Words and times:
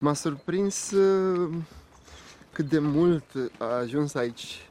M-a 0.00 0.12
surprins 0.12 0.90
uh, 0.90 1.54
cât 2.52 2.68
de 2.68 2.78
mult 2.78 3.24
a 3.58 3.64
ajuns 3.64 4.14
aici 4.14 4.68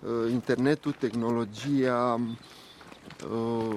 uh, 0.00 0.30
internetul, 0.30 0.92
tehnologia. 0.92 2.20
Uh, 3.30 3.76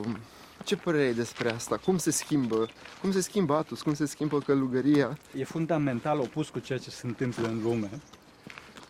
ce 0.64 0.76
părere 0.76 1.04
ai 1.04 1.14
despre 1.14 1.52
asta? 1.52 1.78
Cum 1.78 1.98
se 1.98 2.12
schimbă? 2.12 2.68
Cum 3.02 3.12
se 3.12 3.22
schimbă 3.22 3.54
Atus? 3.54 3.82
Cum 3.82 3.94
se 3.94 4.06
schimbă 4.06 4.40
călugăria? 4.40 5.18
E 5.38 5.44
fundamental 5.44 6.20
opus 6.20 6.50
cu 6.50 6.60
ceea 6.60 6.80
ce 6.80 6.90
se 6.90 7.08
întâmplă 7.08 7.48
în 7.48 7.62
lume. 7.62 7.90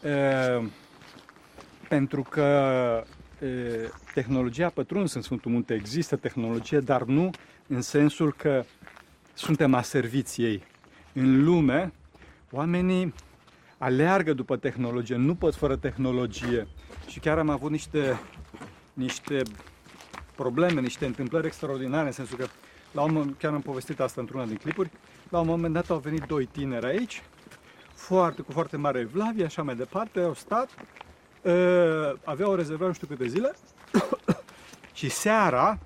E, 0.03 0.69
pentru 1.87 2.21
că 2.29 2.41
e, 3.41 3.89
tehnologia 4.13 4.65
a 4.65 4.69
pătruns 4.69 5.13
în 5.13 5.21
Sfântul 5.21 5.51
Munte. 5.51 5.73
Există 5.73 6.15
tehnologie, 6.15 6.79
dar 6.79 7.03
nu 7.03 7.29
în 7.67 7.81
sensul 7.81 8.33
că 8.33 8.63
suntem 9.33 9.73
aserviți 9.73 10.41
ei. 10.41 10.63
În 11.13 11.43
lume, 11.43 11.93
oamenii 12.51 13.13
aleargă 13.77 14.33
după 14.33 14.57
tehnologie, 14.57 15.15
nu 15.15 15.35
pot 15.35 15.55
fără 15.55 15.75
tehnologie. 15.75 16.67
Și 17.07 17.19
chiar 17.19 17.37
am 17.37 17.49
avut 17.49 17.71
niște, 17.71 18.19
niște 18.93 19.41
probleme, 20.35 20.81
niște 20.81 21.05
întâmplări 21.05 21.47
extraordinare, 21.47 22.05
în 22.05 22.11
sensul 22.11 22.37
că, 22.37 22.45
la 22.91 23.01
un 23.01 23.13
moment, 23.13 23.37
chiar 23.37 23.53
am 23.53 23.61
povestit 23.61 23.99
asta 23.99 24.21
într-una 24.21 24.45
din 24.45 24.55
clipuri, 24.55 24.91
la 25.29 25.39
un 25.39 25.47
moment 25.47 25.73
dat 25.73 25.89
au 25.89 25.97
venit 25.97 26.21
doi 26.21 26.45
tineri 26.45 26.85
aici, 26.85 27.23
foarte, 27.93 28.41
cu 28.41 28.51
foarte 28.51 28.77
mare 28.77 28.99
evlavie, 28.99 29.45
așa 29.45 29.63
mai 29.63 29.75
departe, 29.75 30.19
au 30.19 30.33
stat, 30.33 30.69
uh, 31.41 31.53
aveau 32.23 32.55
rezervat 32.55 32.87
nu 32.87 32.93
știu 32.93 33.07
câte 33.07 33.27
zile 33.27 33.51
și 34.93 35.09
seara, 35.09 35.79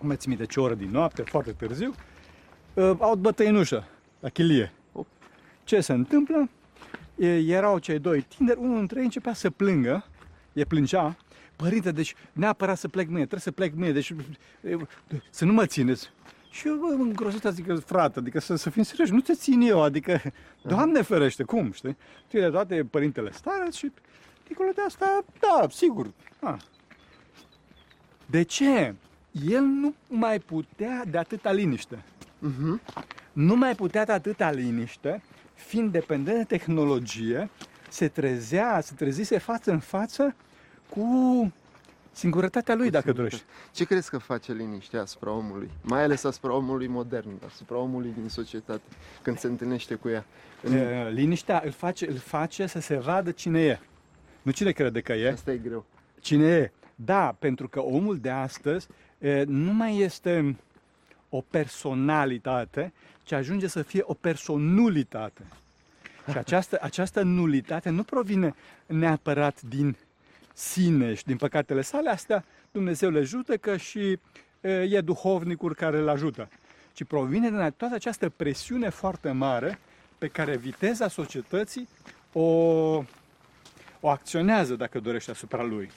nu 0.00 0.06
mai 0.06 0.16
țin 0.16 0.36
de 0.36 0.46
ce 0.46 0.60
oră 0.60 0.74
din 0.74 0.90
noapte, 0.90 1.22
foarte 1.22 1.52
târziu, 1.52 1.94
uh, 2.74 2.92
au 2.98 3.14
bătăi 3.14 3.48
în 3.48 3.54
ușă, 3.54 3.84
la 4.20 4.28
chilie. 4.28 4.72
Ce 5.64 5.80
se 5.80 5.92
întâmplă? 5.92 6.48
E, 7.16 7.38
erau 7.38 7.78
cei 7.78 7.98
doi 7.98 8.22
tineri, 8.22 8.58
unul 8.58 8.76
dintre 8.76 8.98
ei 8.98 9.04
începea 9.04 9.34
să 9.34 9.50
plângă, 9.50 10.06
e 10.52 10.64
plângea, 10.64 11.16
părinte, 11.56 11.90
deci 11.90 12.14
neapărat 12.32 12.78
să 12.78 12.88
plec 12.88 13.06
mâine, 13.06 13.18
trebuie 13.26 13.40
să 13.40 13.50
plec 13.50 13.74
mâine, 13.74 13.92
deci 13.92 14.14
e, 14.60 14.76
să 15.30 15.44
nu 15.44 15.52
mă 15.52 15.66
țineți. 15.66 16.10
Și 16.50 16.66
eu, 16.66 16.74
bă, 16.74 16.86
îngrosit, 16.86 17.44
adică, 17.44 17.74
frate, 17.74 18.18
adică 18.18 18.40
să, 18.40 18.54
să 18.54 18.70
fim 18.70 18.82
serioși, 18.82 19.12
nu 19.12 19.20
te 19.20 19.34
țin 19.34 19.60
eu, 19.60 19.82
adică, 19.82 20.20
Doamne 20.62 21.02
ferește, 21.02 21.42
cum, 21.42 21.72
știi? 21.72 21.96
Tu 22.28 22.38
de 22.38 22.48
toate 22.48 22.84
părintele 22.84 23.32
stare 23.32 23.70
și, 23.70 23.92
dincolo 24.46 24.70
de 24.74 24.80
asta, 24.86 25.24
da, 25.40 25.66
sigur. 25.70 26.10
A. 26.40 26.56
De 28.26 28.42
ce? 28.42 28.94
El 29.48 29.62
nu 29.62 29.94
mai 30.08 30.38
putea 30.38 31.04
de 31.10 31.18
atâta 31.18 31.52
liniște. 31.52 32.04
Uh-huh. 32.46 33.04
Nu 33.36 33.56
mai 33.56 33.74
putea 33.74 34.04
de 34.04 34.12
atâta 34.12 34.50
liniște, 34.50 35.22
fiind 35.54 35.92
dependent 35.92 36.36
de 36.36 36.44
tehnologie, 36.44 37.50
se 37.88 38.08
trezea, 38.08 38.80
se 38.80 38.94
trezise 38.94 39.38
față 39.38 39.70
în 39.70 39.78
față 39.78 40.34
cu 40.88 41.52
singurătatea 42.12 42.74
lui, 42.74 42.90
dacă 42.90 43.12
dorești. 43.12 43.42
Ce 43.72 43.84
crezi 43.84 44.10
că 44.10 44.18
face 44.18 44.52
liniștea 44.52 45.00
asupra 45.00 45.30
omului? 45.30 45.70
Mai 45.82 46.02
ales 46.02 46.24
asupra 46.24 46.52
omului 46.52 46.86
modern, 46.86 47.30
asupra 47.46 47.76
omului 47.76 48.12
din 48.18 48.28
societate, 48.28 48.82
când 49.22 49.38
se 49.38 49.46
întâlnește 49.46 49.94
cu 49.94 50.08
ea. 50.08 50.24
În... 50.62 50.72
E, 50.72 51.10
Liniștea 51.10 51.62
îl 51.64 51.70
face, 51.70 52.10
îl 52.10 52.16
face 52.16 52.66
să 52.66 52.80
se 52.80 52.96
vadă 52.96 53.30
cine 53.30 53.60
e. 53.60 53.78
Nu 54.42 54.52
cine 54.52 54.70
crede 54.70 55.00
că 55.00 55.12
e, 55.12 55.30
Asta 55.30 55.52
e 55.52 55.56
greu. 55.56 55.84
cine 56.20 56.46
e. 56.46 56.72
Da, 56.94 57.36
pentru 57.38 57.68
că 57.68 57.80
omul 57.80 58.18
de 58.18 58.30
astăzi 58.30 58.88
e, 59.18 59.42
nu 59.46 59.72
mai 59.72 59.98
este 59.98 60.56
o 61.36 61.40
personalitate, 61.50 62.92
ci 63.22 63.32
ajunge 63.32 63.66
să 63.66 63.82
fie 63.82 64.02
o 64.04 64.14
personulitate. 64.14 65.42
Și 66.30 66.38
această, 66.38 66.78
această 66.80 67.22
nulitate 67.22 67.90
nu 67.90 68.02
provine 68.02 68.54
neapărat 68.86 69.62
din 69.62 69.96
sine 70.52 71.14
și 71.14 71.24
din 71.24 71.36
păcatele 71.36 71.82
sale, 71.82 72.10
astea 72.10 72.44
Dumnezeu 72.70 73.10
le 73.10 73.22
judecă 73.22 73.76
și 73.76 74.18
e, 74.60 74.70
e 74.70 75.00
duhovnicul 75.00 75.74
care 75.74 75.98
îl 75.98 76.08
ajută. 76.08 76.48
Ci 76.92 77.04
provine 77.04 77.48
din 77.48 77.74
toată 77.76 77.94
această 77.94 78.28
presiune 78.28 78.88
foarte 78.88 79.30
mare 79.30 79.78
pe 80.18 80.28
care 80.28 80.56
viteza 80.56 81.08
societății 81.08 81.88
o, 82.32 82.42
o 84.00 84.08
acționează, 84.08 84.76
dacă 84.76 85.00
dorește, 85.00 85.30
asupra 85.30 85.62
lui. 85.62 85.90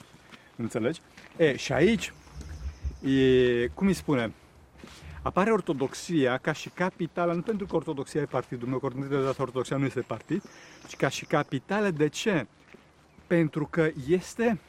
Înțelegi? 0.56 1.00
E, 1.36 1.56
și 1.56 1.72
aici, 1.72 2.12
e, 3.02 3.66
cum 3.66 3.86
îi 3.86 3.94
spune, 3.94 4.32
apare 5.22 5.50
ortodoxia 5.50 6.38
ca 6.38 6.52
și 6.52 6.68
capitală, 6.68 7.32
nu 7.32 7.42
pentru 7.42 7.66
că 7.66 7.76
ortodoxia 7.76 8.20
e 8.20 8.24
partidul 8.24 8.68
meu, 8.68 8.78
că 8.78 8.88
de 9.08 9.22
dată 9.22 9.42
ortodoxia 9.42 9.76
nu 9.76 9.84
este 9.84 10.00
partid, 10.00 10.42
ci 10.88 10.96
ca 10.96 11.08
și 11.08 11.24
capitală. 11.24 11.90
De 11.90 12.08
ce? 12.08 12.46
Pentru 13.26 13.66
că 13.70 13.90
este 14.08 14.60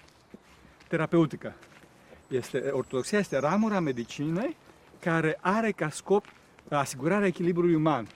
terapeutică. 0.88 1.54
Este, 2.28 2.70
ortodoxia 2.72 3.20
este 3.20 3.38
ramura 3.38 3.80
medicinei 3.80 4.56
care 5.00 5.38
are 5.42 5.72
ca 5.72 5.90
scop 5.90 6.26
asigurarea 6.70 7.28
echilibrului 7.28 7.76
uman, 7.76 8.08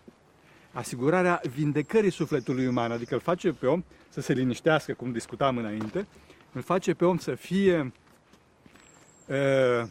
asigurarea 0.72 1.42
vindecării 1.56 2.10
sufletului 2.10 2.68
uman, 2.68 2.92
adică 2.92 3.14
îl 3.14 3.20
face 3.20 3.52
pe 3.52 3.66
om 3.66 3.84
să 4.10 4.22
se 4.22 4.34
liniștească, 4.34 4.94
cum 4.94 5.12
discutam 5.12 5.58
înainte, 5.58 6.08
îl 6.52 6.62
face 6.62 6.94
pe 6.94 7.06
om 7.06 7.18
să 7.18 7.36
fie 7.36 7.92
uh, 9.28 9.88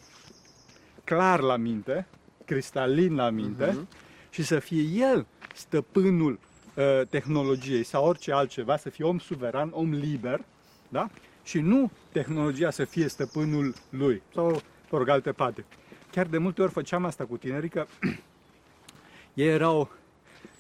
clar 1.05 1.41
la 1.41 1.57
minte, 1.57 2.07
cristalin 2.45 3.15
la 3.15 3.31
minte 3.31 3.67
Mhm. 3.67 3.89
și 4.31 4.43
să 4.43 4.59
fie 4.59 4.83
el 4.83 5.27
stăpânul 5.55 6.39
uh, 6.77 7.07
tehnologiei 7.09 7.83
sau 7.83 8.07
orice 8.07 8.33
altceva, 8.33 8.77
să 8.77 8.91
fie 8.91 9.05
om 9.05 9.19
suveran, 9.19 9.71
om 9.73 9.91
liber, 9.93 10.41
da? 10.89 11.09
Și 11.43 11.61
nu 11.61 11.91
tehnologia 12.13 12.71
să 12.71 12.85
fie 12.85 13.09
stăpânul 13.09 13.75
lui 13.91 14.23
sau, 14.35 14.51
pe 14.91 14.97
rog, 14.97 15.09
alte 15.09 15.33
parte. 15.33 15.65
Chiar 16.11 16.27
de 16.27 16.39
multe 16.39 16.63
ori 16.63 16.73
făceam 16.73 17.05
asta 17.05 17.25
cu 17.25 17.37
tinerii, 17.37 17.69
că 17.69 17.87
ei 19.35 19.49
erau, 19.49 19.91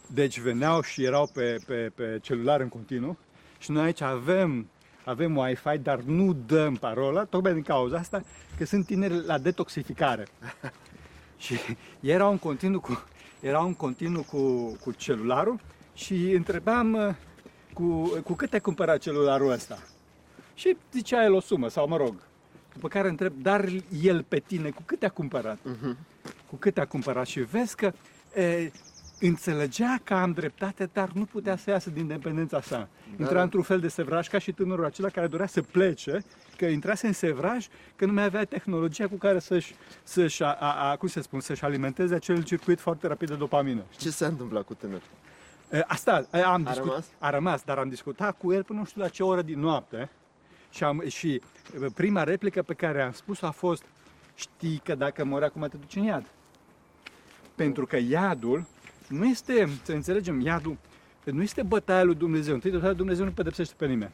deci 0.07 0.41
veneau 0.41 0.83
și 0.83 1.05
erau 1.05 1.31
pe, 1.35 1.57
pe, 1.67 1.93
pe 1.95 2.19
celular 2.23 2.61
în 2.61 2.69
continuu 2.69 3.19
și 3.59 3.71
noi 3.71 3.85
aici 3.85 4.01
avem, 4.01 4.69
avem 5.05 5.37
Wi-Fi, 5.37 5.79
dar 5.79 6.01
nu 6.01 6.33
dăm 6.47 6.75
parola, 6.75 7.25
tocmai 7.25 7.53
din 7.53 7.63
cauza 7.63 7.97
asta 7.99 8.23
că 8.59 8.65
sunt 8.65 8.87
tineri 8.87 9.25
la 9.25 9.39
detoxificare. 9.39 10.27
și 11.37 11.55
erau 12.01 12.31
în 12.31 12.39
continuu 12.39 12.81
cu, 12.81 13.05
erau 13.41 13.67
în 13.67 13.75
continuu 13.75 14.23
cu, 14.23 14.73
cu 14.81 14.93
celularul 14.93 15.61
și 15.95 16.33
întrebam 16.33 16.93
uh, 16.93 17.15
cu, 17.73 18.07
cu 18.25 18.33
cât 18.33 18.53
ai 18.53 18.61
cumpărat 18.61 18.99
celularul 18.99 19.51
ăsta? 19.51 19.79
Și 20.55 20.77
zicea 20.93 21.25
el 21.25 21.33
o 21.33 21.41
sumă, 21.41 21.69
sau 21.69 21.89
mă 21.89 21.97
rog. 21.97 22.15
După 22.73 22.89
care 22.89 23.09
întreb, 23.09 23.33
dar 23.43 23.69
el 24.03 24.23
pe 24.23 24.39
tine, 24.39 24.71
cu 24.71 24.83
cât 24.85 25.03
a 25.03 25.09
cumpărat? 25.09 25.59
Mhm. 25.63 25.97
Cu 26.47 26.57
cât 26.57 26.79
a 26.79 26.87
cumpărat? 26.87 27.27
Și 27.27 27.41
vezi 27.41 27.77
că 27.77 27.93
e, 28.35 28.73
înțelegea 29.27 29.99
că 30.05 30.15
am 30.15 30.33
dreptate, 30.33 30.91
dar 30.93 31.11
nu 31.13 31.25
putea 31.25 31.57
să 31.57 31.71
iasă 31.71 31.91
din 31.91 32.07
dependența 32.07 32.61
sa. 32.61 32.89
Intra 33.19 33.35
da. 33.35 33.43
într-un 33.43 33.63
fel 33.63 33.81
de 33.81 33.89
sevraj 33.89 34.29
ca 34.29 34.39
și 34.39 34.53
tânărul 34.53 34.85
acela 34.85 35.09
care 35.09 35.27
dorea 35.27 35.47
să 35.47 35.63
plece, 35.63 36.25
că 36.57 36.65
intrase 36.65 37.07
în 37.07 37.13
sevraj, 37.13 37.67
că 37.97 38.07
nu 38.07 38.13
mai 38.13 38.25
avea 38.25 38.45
tehnologia 38.45 39.09
cu 39.09 39.15
care 39.17 39.39
să-și, 39.39 39.75
să-și 40.03 40.43
a, 40.43 40.53
a, 40.53 40.91
a, 40.91 40.97
cum 40.97 41.09
se 41.09 41.21
spun, 41.21 41.41
să-și 41.41 41.65
alimenteze 41.65 42.15
acel 42.15 42.43
circuit 42.43 42.81
foarte 42.81 43.07
rapid 43.07 43.29
de 43.29 43.35
dopamină. 43.35 43.83
Ce 43.99 44.11
s-a 44.11 44.27
întâmplat 44.27 44.63
cu 44.65 44.75
tânăr? 44.75 45.01
E, 45.71 45.85
Asta 45.87 46.27
e, 46.33 46.43
am 46.43 46.53
A 46.67 46.71
discut- 46.71 46.87
rămas? 46.89 47.07
a 47.19 47.31
rămas, 47.31 47.63
dar 47.63 47.79
am 47.79 47.89
discutat 47.89 48.37
cu 48.39 48.53
el 48.53 48.63
până 48.63 48.79
nu 48.79 48.85
știu 48.85 49.01
la 49.01 49.09
ce 49.09 49.23
oră 49.23 49.43
din 49.43 49.61
noapte 49.61 50.11
și, 50.71 50.85
am, 50.85 51.03
și 51.07 51.33
e, 51.35 51.41
prima 51.95 52.23
replică 52.25 52.63
pe 52.63 52.75
care 52.75 53.03
am 53.03 53.13
spus-o 53.13 53.47
a 53.47 53.51
fost 53.51 53.85
știi 54.35 54.81
că 54.85 54.95
dacă 54.95 55.25
mori 55.25 55.45
acum 55.45 55.67
te 55.71 55.77
duci 55.77 55.97
în 55.97 56.03
iad. 56.03 56.25
Pentru 57.55 57.87
că 57.87 57.97
iadul 57.97 58.67
nu 59.09 59.25
este, 59.25 59.69
să 59.83 59.93
înțelegem, 59.93 60.41
iadul 60.41 60.77
nu 61.25 61.43
este 61.43 61.63
bătaia 61.63 62.03
lui 62.03 62.15
Dumnezeu. 62.15 62.55
Întâi 62.55 62.71
de 62.71 62.79
toate 62.79 62.95
Dumnezeu 62.95 63.25
nu 63.25 63.31
pedepsește 63.31 63.75
pe 63.77 63.87
nimeni. 63.87 64.11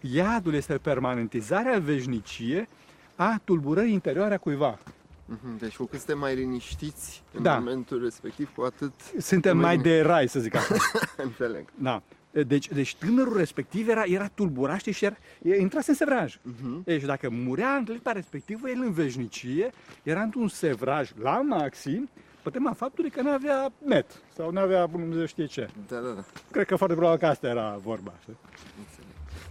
Iadul 0.00 0.54
este 0.54 0.78
permanentizarea 0.78 1.74
în 1.76 1.82
veșnicie 1.82 2.68
a 3.16 3.40
tulburării 3.44 3.92
interioare 3.92 4.34
a 4.34 4.38
cuiva. 4.38 4.78
Mhm. 5.26 5.58
Deci 5.58 5.76
cu 5.76 5.84
cât 5.84 5.98
suntem 5.98 6.18
mai 6.18 6.34
liniștiți 6.34 7.22
în 7.32 7.42
Da. 7.42 7.58
momentul 7.58 8.02
respectiv, 8.02 8.50
cu 8.54 8.62
atât 8.62 8.92
Suntem 9.18 9.58
mai 9.58 9.78
de 9.78 10.00
rai, 10.00 10.28
să 10.28 10.40
zic 10.40 10.54
așa. 10.54 10.74
înțeleg. 11.16 11.64
Da. 11.74 12.02
Deci, 12.46 12.68
deci 12.68 12.94
tânărul 12.96 13.36
respectiv 13.36 13.88
era, 13.88 14.02
era 14.04 14.28
tulburat 14.28 14.78
știi, 14.78 14.92
și 14.92 15.04
era, 15.04 15.16
e- 15.42 15.56
intrase 15.60 15.90
în 15.90 15.96
sevraj. 15.96 16.38
Mhm. 16.42 16.82
Deci 16.84 17.02
dacă 17.02 17.30
murea 17.30 17.70
în 17.74 17.84
clipa 17.84 18.12
respectivă, 18.12 18.68
el 18.70 18.80
în 18.80 18.92
veșnicie 18.92 19.70
era 20.02 20.22
într-un 20.22 20.48
sevraj 20.48 21.10
la 21.22 21.40
maxim, 21.40 22.08
pe 22.46 22.52
tema 22.52 22.72
faptului 22.72 23.10
că 23.10 23.22
nu 23.22 23.30
avea 23.30 23.72
net 23.78 24.22
sau 24.34 24.50
nu 24.50 24.60
avea 24.60 24.86
Dumnezeu 24.86 25.26
știe 25.26 25.46
ce. 25.46 25.68
Da, 25.88 25.98
da, 25.98 26.08
da. 26.08 26.24
Cred 26.50 26.66
că 26.66 26.76
foarte 26.76 26.94
probabil 26.94 27.20
că 27.20 27.26
asta 27.26 27.46
era 27.46 27.76
vorba. 27.82 28.14
Știi? 28.20 28.36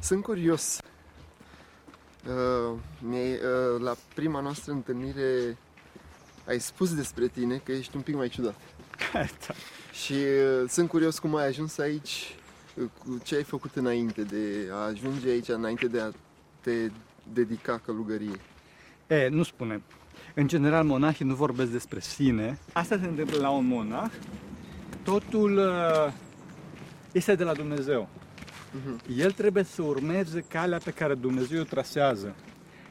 Sunt 0.01 0.23
curios. 0.23 0.79
Uh, 2.27 2.77
mi-ai, 2.99 3.31
uh, 3.31 3.81
la 3.81 3.95
prima 4.13 4.39
noastră 4.39 4.71
întâlnire 4.71 5.57
ai 6.47 6.59
spus 6.59 6.95
despre 6.95 7.27
tine 7.27 7.57
că 7.57 7.71
ești 7.71 7.95
un 7.95 8.01
pic 8.01 8.15
mai 8.15 8.29
ciudat. 8.29 8.55
Da. 9.13 9.53
Și 9.91 10.13
uh, 10.13 10.69
sunt 10.69 10.89
curios 10.89 11.19
cum 11.19 11.35
ai 11.35 11.47
ajuns 11.47 11.77
aici, 11.77 12.35
uh, 12.75 12.85
cu 12.99 13.21
ce 13.23 13.35
ai 13.35 13.43
făcut 13.43 13.75
înainte 13.75 14.21
de 14.21 14.69
a 14.71 14.75
ajunge 14.75 15.29
aici, 15.29 15.47
înainte 15.47 15.87
de 15.87 15.99
a 15.99 16.09
te 16.61 16.89
dedica 17.33 17.81
călugăriei. 17.85 18.39
E, 19.07 19.27
nu 19.27 19.43
spune. 19.43 19.81
În 20.37 20.47
general, 20.47 20.85
monahii 20.85 21.25
nu 21.25 21.35
vorbesc 21.35 21.71
despre 21.71 21.99
sine. 21.99 22.57
Asta 22.73 22.97
se 23.01 23.05
întâmplă 23.05 23.37
la 23.39 23.49
un 23.49 23.67
monah. 23.67 24.11
Totul 25.03 25.57
uh, 25.57 26.13
este 27.11 27.35
de 27.35 27.43
la 27.43 27.53
Dumnezeu. 27.53 28.09
Mhm. 28.71 29.01
El 29.17 29.31
trebuie 29.31 29.63
să 29.63 29.81
urmeze 29.81 30.45
calea 30.47 30.77
pe 30.83 30.91
care 30.91 31.13
Dumnezeu 31.13 31.61
o 31.61 31.63
trasează, 31.63 32.35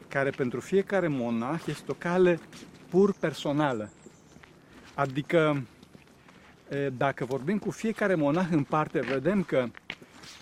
care 0.07 0.29
pentru 0.29 0.59
fiecare 0.59 1.07
monah 1.07 1.61
este 1.67 1.91
o 1.91 1.93
cale 1.93 2.39
pur 2.89 3.13
personală. 3.19 3.89
Adică, 4.93 5.63
e, 6.69 6.89
dacă 6.89 7.25
vorbim 7.25 7.57
cu 7.57 7.71
fiecare 7.71 8.15
monah 8.15 8.47
în 8.51 8.63
parte, 8.63 8.99
vedem 8.99 9.43
că 9.43 9.65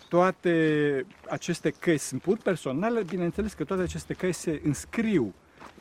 toate 0.09 1.05
aceste 1.29 1.69
căi 1.69 1.97
sunt 1.97 2.21
pur 2.21 2.38
personale, 2.38 3.03
bineînțeles 3.03 3.53
că 3.53 3.63
toate 3.63 3.81
aceste 3.81 4.13
căi 4.13 4.33
se 4.33 4.61
înscriu 4.63 5.33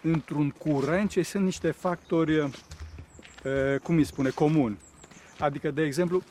într-un 0.03 0.51
curent 0.51 1.11
ce 1.11 1.23
sunt 1.23 1.45
niște 1.45 1.71
factori, 1.71 2.37
e, 2.37 3.79
cum 3.83 3.97
îi 3.97 4.05
spune, 4.05 4.31
comuni. 4.31 4.79
Adică, 5.39 5.71
de 5.71 5.83
exemplu, 5.83 6.23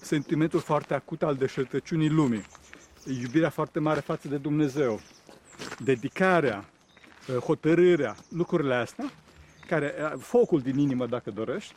sentimentul 0.00 0.60
foarte 0.60 0.94
acut 0.94 1.22
al 1.22 1.34
deșertăciunii 1.34 2.08
lumii, 2.08 2.44
iubirea 3.22 3.50
foarte 3.50 3.78
mare 3.78 4.00
față 4.00 4.28
de 4.28 4.36
Dumnezeu, 4.36 5.00
dedicarea, 5.78 6.64
eh, 7.28 7.34
hotărârea, 7.34 8.16
lucrurile 8.28 8.74
astea, 8.74 9.10
care, 9.66 9.94
eh, 9.98 10.12
focul 10.18 10.60
din 10.60 10.78
inimă 10.78 11.06
dacă 11.06 11.30
dorești, 11.30 11.74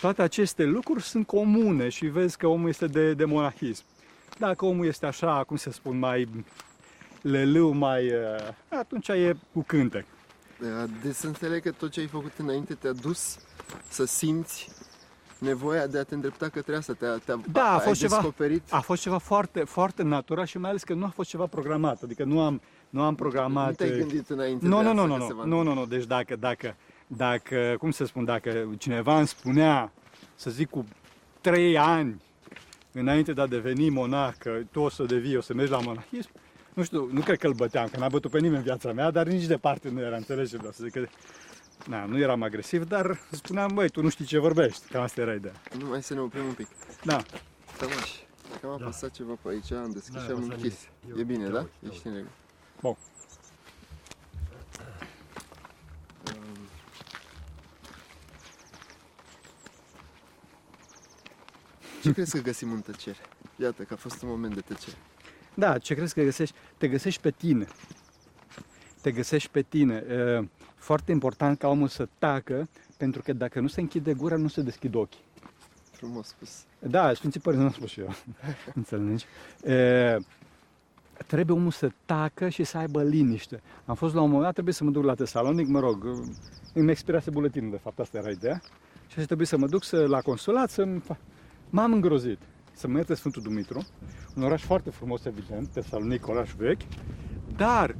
toate 0.00 0.22
aceste 0.22 0.64
lucruri 0.64 1.02
sunt 1.02 1.26
comune 1.26 1.88
și 1.88 2.06
vezi 2.06 2.36
că 2.36 2.46
omul 2.46 2.68
este 2.68 2.86
de, 2.86 3.14
de 3.14 3.24
monahism. 3.24 3.84
Dacă 4.38 4.64
omul 4.64 4.86
este 4.86 5.06
așa, 5.06 5.44
cum 5.44 5.56
se 5.56 5.70
spun, 5.70 5.98
mai 5.98 6.28
lelâu, 7.22 7.72
mai... 7.72 8.06
eh, 8.06 8.48
atunci 8.68 9.08
e 9.08 9.36
cu 9.52 9.62
cântec. 9.62 10.04
Uh, 10.62 10.68
Deci 11.02 11.14
să 11.14 11.26
înțeleg 11.26 11.62
că 11.62 11.70
tot 11.70 11.90
ce 11.90 12.00
ai 12.00 12.06
făcut 12.06 12.32
înainte 12.36 12.74
te-a 12.74 12.92
dus 12.92 13.38
să 13.88 14.04
simți 14.04 14.68
nevoia 15.38 15.86
de 15.86 15.98
a 15.98 16.02
te 16.02 16.14
îndrepta 16.14 16.48
către 16.48 16.76
asta. 16.76 16.92
Te-a, 16.92 17.16
te-a, 17.24 17.40
Da, 17.52 17.64
a 17.64 17.72
ai 17.72 17.80
fost 17.80 18.00
ceva- 18.00 18.14
descoperit. 18.14 18.62
A 18.70 18.80
fost 18.80 19.02
ceva 19.02 19.18
foarte, 19.18 19.64
foarte 19.64 20.02
natural 20.02 20.46
și 20.46 20.58
mai 20.58 20.70
ales 20.70 20.82
că 20.82 20.94
nu 20.94 21.04
a 21.04 21.08
fost 21.08 21.28
ceva 21.28 21.46
programat. 21.46 22.02
Adică 22.02 22.24
nu 22.24 22.40
am, 22.40 22.60
nu 22.90 23.02
am 23.02 23.14
programat... 23.14 23.68
Nu 23.68 23.74
te-ai 23.74 23.90
eh, 23.90 23.98
gândit 23.98 24.28
înainte 24.28 24.66
Nu, 24.66 24.76
de 24.76 24.82
nu, 24.82 24.88
asta 24.88 25.02
nu, 25.02 25.06
nu, 25.06 25.18
că 25.18 25.24
se 25.26 25.32
nu, 25.32 25.38
va 25.38 25.44
nu, 25.44 25.62
nu, 25.62 25.74
nu, 25.74 25.86
deci 25.86 26.04
dacă, 26.04 26.36
dacă, 26.36 26.76
dacă, 27.06 27.76
cum 27.78 27.90
să 27.90 28.04
spun, 28.04 28.24
dacă 28.24 28.68
cineva 28.78 29.18
îmi 29.18 29.26
spunea, 29.26 29.92
să 30.34 30.50
zic 30.50 30.70
cu 30.70 30.86
trei 31.40 31.78
ani 31.78 32.22
înainte 32.92 33.32
de 33.32 33.40
a 33.40 33.46
deveni 33.46 33.90
monah, 33.90 34.32
că 34.38 34.58
tu 34.70 34.80
o 34.80 34.88
să 34.88 35.02
devii, 35.04 35.36
o 35.36 35.40
să 35.40 35.54
mergi 35.54 35.70
la 35.70 35.78
monahism, 35.78 36.30
nu 36.74 36.82
știu, 36.84 37.08
nu 37.12 37.20
cred 37.20 37.38
că 37.38 37.46
îl 37.46 37.52
băteam, 37.52 37.88
că 37.88 37.98
n-a 37.98 38.08
bătut 38.08 38.30
pe 38.30 38.38
nimeni 38.38 38.56
în 38.56 38.62
viața 38.62 38.92
mea, 38.92 39.10
dar 39.10 39.26
nici 39.26 39.44
departe 39.46 39.88
nu 39.88 40.00
era, 40.00 40.16
înțelegi? 40.16 40.56
Vreau 40.56 40.72
să 40.72 40.82
zic 40.84 40.92
că, 40.92 41.06
na, 41.86 42.04
nu 42.04 42.18
eram 42.18 42.42
agresiv, 42.42 42.84
dar 42.84 43.20
spuneam, 43.30 43.70
băi, 43.74 43.88
tu 43.88 44.02
nu 44.02 44.08
știi 44.08 44.24
ce 44.24 44.38
vorbești, 44.38 44.88
cam 44.88 45.02
asta 45.02 45.20
era 45.20 45.34
ideea. 45.34 45.54
Nu 45.78 45.86
mai 45.88 46.02
să 46.02 46.14
ne 46.14 46.20
oprim 46.20 46.44
un 46.44 46.52
pic. 46.54 46.68
Da, 47.04 47.22
Tămaș, 47.78 48.10
că 48.60 48.66
am 48.66 48.76
Da. 48.78 48.84
apăsat 48.84 49.10
ceva 49.10 49.32
pe 49.42 49.48
aici, 49.48 49.72
am 49.72 49.90
deschis 49.90 50.14
Da, 50.14 50.20
și 50.20 50.30
am 50.30 50.36
o 50.38 50.40
să 50.40 50.46
închis. 50.50 50.62
vezi. 50.62 50.90
Eu- 51.08 51.18
E 51.18 51.22
bine, 51.22 51.42
ia 51.42 51.48
da? 51.50 51.58
uite, 51.58 51.70
ia 51.80 51.90
Ești 51.92 52.06
în 52.06 52.12
regulă. 52.12 52.32
Bun. 52.80 52.96
Um, 56.26 56.68
Ce 62.02 62.12
crezi 62.12 62.30
că 62.32 62.38
găsim 62.42 62.72
în 62.72 62.80
tăcere? 62.80 63.18
Iată 63.56 63.82
că 63.82 63.94
a 63.94 63.96
fost 63.96 64.22
un 64.22 64.28
moment 64.28 64.54
de 64.54 64.60
tăcere. 64.60 64.96
Da, 65.54 65.78
ce 65.78 65.94
crezi 65.94 66.14
că 66.14 66.22
găsești? 66.22 66.54
Te 66.76 66.88
găsești 66.88 67.20
pe 67.20 67.30
tine. 67.30 67.66
Te 69.00 69.10
găsești 69.12 69.50
pe 69.50 69.62
tine. 69.62 69.94
E, 69.94 70.48
Foarte 70.82 71.12
important 71.12 71.58
ca 71.58 71.68
omul 71.68 71.88
să 71.88 72.08
tacă, 72.18 72.68
pentru 72.96 73.22
că 73.22 73.32
dacă 73.32 73.60
nu 73.60 73.66
se 73.66 73.80
închide 73.80 74.14
gura, 74.14 74.36
nu 74.36 74.48
se 74.48 74.62
deschid 74.62 74.94
ochii. 74.94 75.20
Frumos 75.90 76.26
spus. 76.26 76.64
Da, 76.78 77.14
Sfinții 77.14 77.40
Părinți 77.40 77.64
n-am 77.64 77.74
spus 77.74 77.90
și 77.90 78.00
eu. 78.00 78.14
Înțelegi? 78.74 79.24
E, 79.64 80.16
trebuie 81.26 81.56
omul 81.56 81.70
să 81.70 81.90
tacă 82.04 82.48
și 82.48 82.64
să 82.64 82.78
aibă 82.78 83.02
liniște. 83.02 83.60
Am 83.84 83.94
fost 83.94 84.14
la 84.14 84.20
un 84.20 84.26
moment 84.26 84.44
dat, 84.44 84.52
trebuie 84.52 84.74
să 84.74 84.84
mă 84.84 84.90
duc 84.90 85.04
la 85.04 85.14
Tesalonic, 85.14 85.66
mă 85.66 85.80
rog, 85.80 86.04
îmi 86.74 86.90
expirase 86.90 87.30
buletinul, 87.30 87.70
de 87.70 87.76
fapt, 87.82 87.98
asta 87.98 88.18
era 88.18 88.30
ideea. 88.30 88.60
Și 89.06 89.14
așa 89.16 89.26
trebuie 89.26 89.46
să 89.46 89.56
mă 89.56 89.66
duc 89.66 89.84
să, 89.84 90.06
la 90.06 90.20
consulat 90.20 90.70
să 90.70 90.98
fa... 91.04 91.18
M-am 91.70 91.92
îngrozit 91.92 92.38
să 92.72 92.88
mă 92.88 92.96
ierte 92.96 93.14
Sfântul 93.14 93.42
Dumitru, 93.42 93.86
un 94.36 94.42
oraș 94.42 94.62
foarte 94.62 94.90
frumos, 94.90 95.24
evident, 95.24 95.68
Tesalonic, 95.68 96.28
oraș 96.28 96.50
vechi, 96.56 96.80
dar 97.56 97.90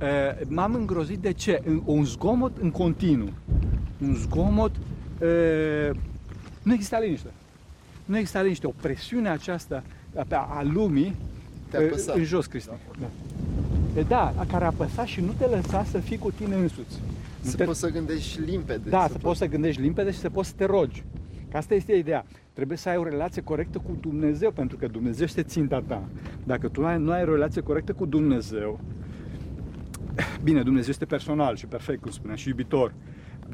e, 0.00 0.44
m-am 0.48 0.74
îngrozit 0.74 1.18
de 1.18 1.32
ce? 1.32 1.62
În- 1.66 1.82
Un 1.84 2.04
zgomot 2.04 2.56
în 2.60 2.70
continuu. 2.70 3.28
Un 4.02 4.14
zgomot... 4.14 4.72
E, 5.22 5.90
nu 6.62 6.72
exista 6.72 6.98
liniște. 6.98 7.28
Nu 8.04 8.16
exista 8.18 8.42
liniște. 8.42 8.66
O 8.66 8.72
presiune 8.80 9.28
aceasta 9.28 9.82
a, 10.30 10.36
a 10.58 10.62
lumii 10.62 11.14
Te-a 11.70 11.80
e, 11.80 11.86
apăsat. 11.86 12.16
în 12.16 12.24
jos, 12.24 12.46
Cristi. 12.46 12.70
Da. 13.00 13.06
E, 14.00 14.02
da, 14.02 14.34
care 14.50 14.64
a 14.64 14.66
apăsat 14.66 15.06
și 15.06 15.20
nu 15.20 15.32
te 15.38 15.46
lăsa 15.46 15.84
să 15.84 15.98
fii 15.98 16.18
cu 16.18 16.30
tine 16.30 16.54
însuți. 16.54 17.00
Nu 17.42 17.50
Să 17.50 17.56
te- 17.56 17.64
poți 17.64 17.78
să 17.78 17.88
gândești 17.88 18.40
limpede. 18.40 18.88
da, 18.90 19.06
să 19.10 19.18
poți 19.18 19.38
să 19.38 19.46
gândești 19.46 19.80
limpede 19.80 20.10
și 20.10 20.18
să 20.18 20.30
poți 20.30 20.48
să 20.48 20.54
te 20.56 20.64
rogi. 20.64 21.04
Că 21.54 21.60
asta 21.60 21.74
este 21.74 21.92
ideea. 21.94 22.24
Trebuie 22.52 22.76
să 22.76 22.88
ai 22.88 22.96
o 22.96 23.02
relație 23.04 23.42
corectă 23.42 23.78
cu 23.78 23.96
Dumnezeu, 24.00 24.50
pentru 24.50 24.76
că 24.76 24.86
Dumnezeu 24.86 25.24
este 25.24 25.42
ținta 25.42 25.82
ta. 25.86 26.08
Dacă 26.44 26.68
tu 26.68 26.80
nu 26.80 26.86
ai, 26.86 26.98
nu 26.98 27.10
ai 27.10 27.22
o 27.22 27.24
relație 27.24 27.60
corectă 27.62 27.92
cu 27.92 28.06
Dumnezeu, 28.06 28.80
bine, 30.42 30.62
Dumnezeu 30.62 30.90
este 30.90 31.04
personal 31.04 31.56
și 31.56 31.66
perfect, 31.66 32.02
cum 32.02 32.10
spuneam, 32.10 32.36
și 32.36 32.48
iubitor, 32.48 32.92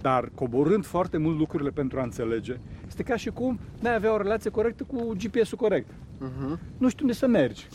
dar 0.01 0.31
coborând 0.35 0.85
foarte 0.85 1.17
mult 1.17 1.39
lucrurile 1.39 1.71
pentru 1.71 2.01
a 2.01 2.03
înțelege, 2.03 2.57
este 2.87 3.03
ca 3.03 3.17
și 3.17 3.31
cum 3.31 3.59
n-ai 3.81 3.95
avea 3.95 4.13
o 4.13 4.17
relație 4.17 4.51
corectă 4.51 4.83
cu 4.85 5.13
GPS-ul 5.25 5.59
corect. 5.59 5.91
Mhm. 6.19 6.59
Nu 6.79 6.89
știu 6.89 7.05
unde 7.05 7.17
să 7.17 7.27
mergi. 7.27 7.67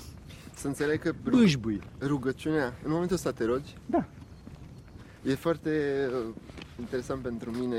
Să 0.54 0.68
înțeleg 0.68 1.00
că 1.00 1.10
rug- 1.10 1.30
Bâșbâi. 1.32 1.82
rugăciunea, 2.02 2.66
în 2.84 2.92
momentul 2.92 3.16
ăsta 3.16 3.32
te 3.32 3.46
rogi, 3.46 3.74
Da. 3.86 4.06
e 5.26 5.36
foarte 5.36 5.70
uh, 6.28 6.34
interesant 6.80 7.22
pentru 7.22 7.52
mine 7.52 7.78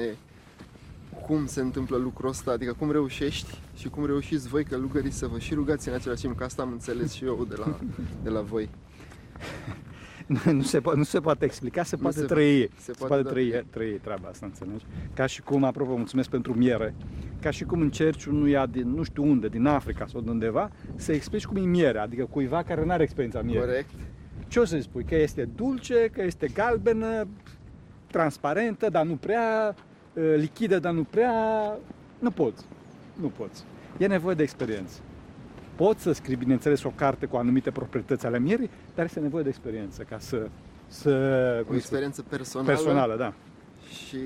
cum 1.27 1.47
se 1.47 1.61
întâmplă 1.61 1.97
lucrul 1.97 2.29
ăsta, 2.29 2.51
adică 2.51 2.73
cum 2.79 2.91
reușești 2.91 3.59
și 3.77 3.89
cum 3.89 4.07
reușiți 4.07 4.49
voi 4.49 4.65
călugării 4.65 5.11
să 5.11 5.27
vă 5.27 5.39
și 5.39 5.55
rugați 5.55 5.89
în 5.89 5.95
același 5.95 6.21
timp, 6.21 6.37
că 6.37 6.45
asta 6.45 6.63
am 6.63 6.73
înțeles 6.73 7.13
și 7.13 7.25
eu 7.25 7.47
de 7.49 7.55
la, 7.59 7.77
de 8.23 8.29
la 8.29 8.41
voi. 8.41 8.69
nu, 10.53 10.63
se, 10.63 10.81
po- 10.81 10.95
nu 10.95 11.03
se 11.03 11.21
poate 11.21 11.45
explica, 11.45 11.83
se 11.83 11.97
Nu 11.97 12.03
poate 12.03 12.19
se- 12.19 12.25
trăi. 12.25 12.71
se 12.77 12.83
Se 12.83 12.93
poate, 12.99 13.07
poate 13.07 13.23
da. 13.23 13.31
trăi, 13.31 13.65
trăi 13.71 13.91
treaba 14.03 14.29
asta, 14.29 14.47
înțelegi? 14.47 14.85
Ca 15.15 15.27
și 15.27 15.43
cum, 15.43 15.65
apropo, 15.65 15.97
mulțumesc 15.97 16.29
pentru 16.29 16.55
miere, 16.55 16.95
ca 17.41 17.51
și 17.51 17.65
cum 17.65 17.81
încerci 17.81 18.25
unuia 18.25 18.67
din 18.67 18.89
nu 18.91 19.03
știu 19.03 19.25
unde, 19.25 19.49
din 19.49 19.67
Africa 19.67 20.07
sau 20.07 20.21
de 20.21 20.31
undeva, 20.31 20.71
să 20.95 21.13
explici 21.13 21.47
cum 21.47 21.57
e 21.57 21.61
mierea, 21.61 22.03
adică 22.03 22.25
cuiva 22.31 22.63
care 22.63 22.85
nu 22.85 22.91
are 22.91 23.03
experiența 23.03 23.43
mierii. 23.43 23.61
Corect? 23.61 23.91
Ce 24.49 24.59
o 24.61 24.65
să 24.65 24.79
spui? 24.81 25.05
Că 25.05 25.15
este 25.15 25.49
dulce, 25.57 26.09
că 26.13 26.23
este 26.23 26.47
galbenă, 26.55 27.27
transparentă, 28.11 28.89
dar 28.91 29.05
nu 29.07 29.15
prea, 29.17 29.75
eh, 29.79 29.83
lichidă, 30.37 30.79
dar 30.79 30.93
nu 30.93 31.03
prea... 31.11 31.33
Nu 32.19 32.31
poți. 32.31 32.65
Nu 33.21 33.33
poți. 33.37 33.65
E 33.99 34.07
nevoie 34.07 34.35
de 34.35 34.43
experiență. 34.43 34.99
Poți 35.75 36.03
să 36.03 36.13
scrii, 36.13 36.37
bineînțeles, 36.37 36.83
o 36.83 36.93
carte 36.95 37.27
cu 37.27 37.37
anumite 37.37 37.71
proprietăți 37.71 38.27
ale 38.27 38.39
mierii, 38.39 38.71
dar 38.95 39.05
este 39.05 39.21
nevoie 39.21 39.43
de 39.43 39.49
experiență 39.49 40.03
ca 40.03 40.17
să... 40.19 40.49
să 40.87 41.09
O 41.11 41.51
cum 41.51 41.57
îi 41.59 41.63
spun? 41.65 41.77
experiență 41.77 42.23
personală, 42.29 42.69
personală, 42.71 43.17
da. 43.17 43.33
și 44.07 44.17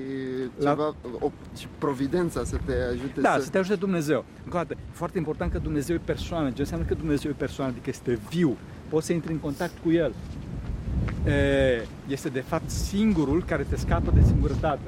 La- 0.57 0.69
ceva, 0.69 0.95
o, 1.19 1.31
și 1.57 1.67
providența 1.77 2.43
să 2.43 2.57
te 2.65 2.73
ajute 2.91 3.21
Da, 3.21 3.33
să... 3.37 3.41
să 3.43 3.49
te 3.49 3.57
ajute 3.57 3.75
Dumnezeu. 3.75 4.25
Încă 4.43 4.57
o 4.57 4.59
dată, 4.59 4.75
foarte 4.91 5.17
important 5.17 5.51
că 5.51 5.57
Dumnezeu 5.57 5.95
e 5.95 6.01
persoană. 6.05 6.51
Ce 6.51 6.61
înseamnă 6.61 6.85
că 6.85 6.93
Dumnezeu 6.93 7.31
e 7.31 7.35
persoană? 7.37 7.71
Adică 7.71 7.89
este 7.89 8.19
viu. 8.29 8.57
Poți 8.89 9.05
să 9.05 9.13
intri 9.13 9.31
în 9.31 9.37
contact 9.39 9.73
cu 9.83 9.91
El. 9.91 10.13
E, 11.25 11.85
Este 12.07 12.29
de 12.29 12.39
fapt 12.41 12.69
singurul 12.69 13.43
care 13.43 13.63
te 13.63 13.75
scapă 13.75 14.11
de 14.13 14.21
singurătate. 14.21 14.81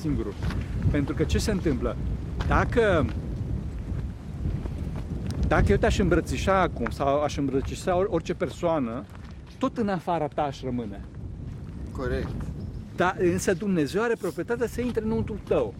Singurul. 0.00 0.34
Pentru 0.90 1.14
că 1.14 1.24
ce 1.24 1.38
se 1.38 1.50
întâmplă? 1.50 1.96
Dacă 2.48 3.06
dacă 5.48 5.64
eu 5.68 5.76
te-aș 5.76 5.98
îmbrățișa 5.98 6.60
acum 6.60 6.86
sau 6.90 7.22
aș 7.22 7.36
îmbrățișa 7.36 7.96
or- 7.96 8.06
orice 8.10 8.34
persoană, 8.34 9.04
tot 9.58 9.76
în 9.76 9.88
afara 9.88 10.26
ta 10.26 10.42
aș 10.42 10.62
rămâne. 10.62 11.00
Corect. 11.92 12.34
Dar 12.96 13.16
însă 13.18 13.54
Dumnezeu 13.54 14.02
are 14.02 14.14
proprietatea 14.20 14.66
să 14.66 14.80
intre 14.80 15.04
înăuntru 15.04 15.38
tău. 15.48 15.74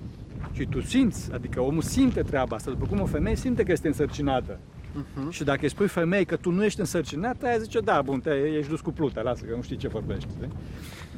Și 0.53 0.67
tu 0.67 0.81
simți, 0.81 1.33
adică 1.33 1.61
omul 1.61 1.83
simte 1.83 2.23
treaba 2.23 2.57
asta, 2.57 2.71
după 2.71 2.87
cum 2.87 3.01
o 3.01 3.07
femeie 3.07 3.37
simte 3.37 3.63
că 3.63 3.73
este 3.73 3.87
însărcinată. 3.87 4.59
Mhm. 4.95 5.31
Și 5.31 5.45
dacă 5.45 5.59
îi 5.63 5.69
spui 5.69 5.89
femeii 5.89 6.25
că 6.25 6.37
tu 6.37 6.51
nu 6.51 6.65
ești 6.65 6.81
însărcinată, 6.81 7.47
aia 7.47 7.59
zice, 7.59 7.81
da, 7.81 8.03
bun, 8.03 8.21
te, 8.21 8.31
ești 8.31 8.69
dus 8.71 8.81
cu 8.81 8.91
plută, 8.93 9.21
lasă 9.21 9.45
că 9.45 9.55
nu 9.57 9.63
știi 9.63 9.77
ce 9.77 9.89
vorbești. 9.89 10.29
știi? 10.37 10.49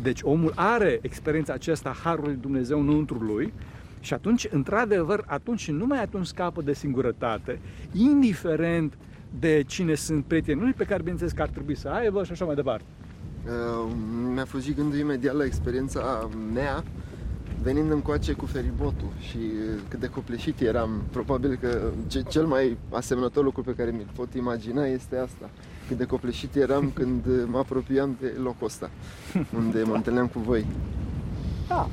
Deci 0.02 0.20
omul 0.22 0.52
are 0.54 0.98
experiența 1.02 1.52
aceasta 1.52 1.88
a 1.88 2.00
Harului 2.02 2.38
Dumnezeu 2.40 2.80
înăuntru 2.80 3.18
lui 3.18 3.52
Și 4.00 4.14
atunci, 4.14 4.48
într-adevăr, 4.50 5.24
atunci 5.26 5.60
și 5.60 5.70
numai 5.70 6.02
atunci 6.02 6.26
scapă 6.26 6.62
de 6.62 6.72
singurătate, 6.72 7.58
indiferent 7.92 8.94
de 9.38 9.62
cine 9.66 9.94
sunt 9.94 10.24
prietenii 10.24 10.72
pe 10.72 10.84
care, 10.84 10.98
bineînțeles, 10.98 11.32
că 11.32 11.42
ar 11.42 11.48
trebui 11.48 11.76
să 11.76 11.88
aibă 11.88 12.24
și 12.24 12.32
așa 12.32 12.44
mai 12.44 12.54
departe. 12.54 12.84
Uh, 13.46 13.92
mi-a 14.34 14.44
fost 14.44 14.74
gândul 14.74 14.98
imediat 14.98 15.34
la 15.34 15.44
experiența 15.44 16.28
mea 16.52 16.84
venind 17.66 17.90
încoace 17.90 18.32
cu 18.32 18.46
feribotul 18.46 19.12
și 19.20 19.36
uh, 19.36 19.80
cât 19.88 20.00
de 20.00 20.06
copleșit 20.06 20.60
eram. 20.60 21.02
Probabil 21.10 21.58
că 21.60 21.90
cel 22.28 22.46
mai 22.46 22.76
asemănător 22.90 23.44
lucru 23.44 23.62
pe 23.62 23.74
care 23.74 23.90
mi-l 23.90 24.10
pot 24.14 24.34
imagina 24.34 24.84
este 24.84 25.16
asta. 25.16 25.50
Cât 25.88 25.96
de 25.96 26.04
copleșit 26.04 26.54
eram 26.54 26.90
când 26.98 27.26
uh, 27.26 27.42
mă 27.46 27.58
apropiam 27.58 28.16
de 28.20 28.34
locul 28.42 28.66
ăsta, 28.66 28.90
unde 29.56 29.82
mă 29.82 29.94
întâlneam 29.94 30.26
cu 30.26 30.38
voi. 30.38 30.66
Da, 31.68 31.88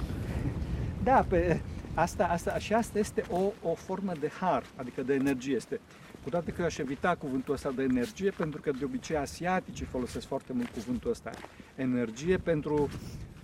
da, 1.03 1.25
pe 1.27 1.61
asta, 1.93 2.25
asta, 2.25 2.57
și 2.57 2.73
asta 2.73 2.99
este 2.99 3.23
o, 3.29 3.69
o 3.69 3.73
formă 3.73 4.11
de 4.19 4.31
har, 4.39 4.63
adică 4.75 5.01
de 5.01 5.13
energie. 5.13 5.55
Este 5.55 5.79
cu 6.23 6.29
toate 6.29 6.51
că 6.51 6.63
aș 6.63 6.77
evita 6.77 7.15
cuvântul 7.19 7.53
ăsta 7.53 7.71
de 7.75 7.83
energie, 7.83 8.29
pentru 8.29 8.61
că 8.61 8.71
de 8.79 8.85
obicei 8.85 9.17
asiaticii 9.17 9.85
folosesc 9.85 10.27
foarte 10.27 10.53
mult 10.53 10.69
cuvântul 10.69 11.09
ăsta. 11.11 11.29
Energie 11.75 12.37
pentru, 12.37 12.89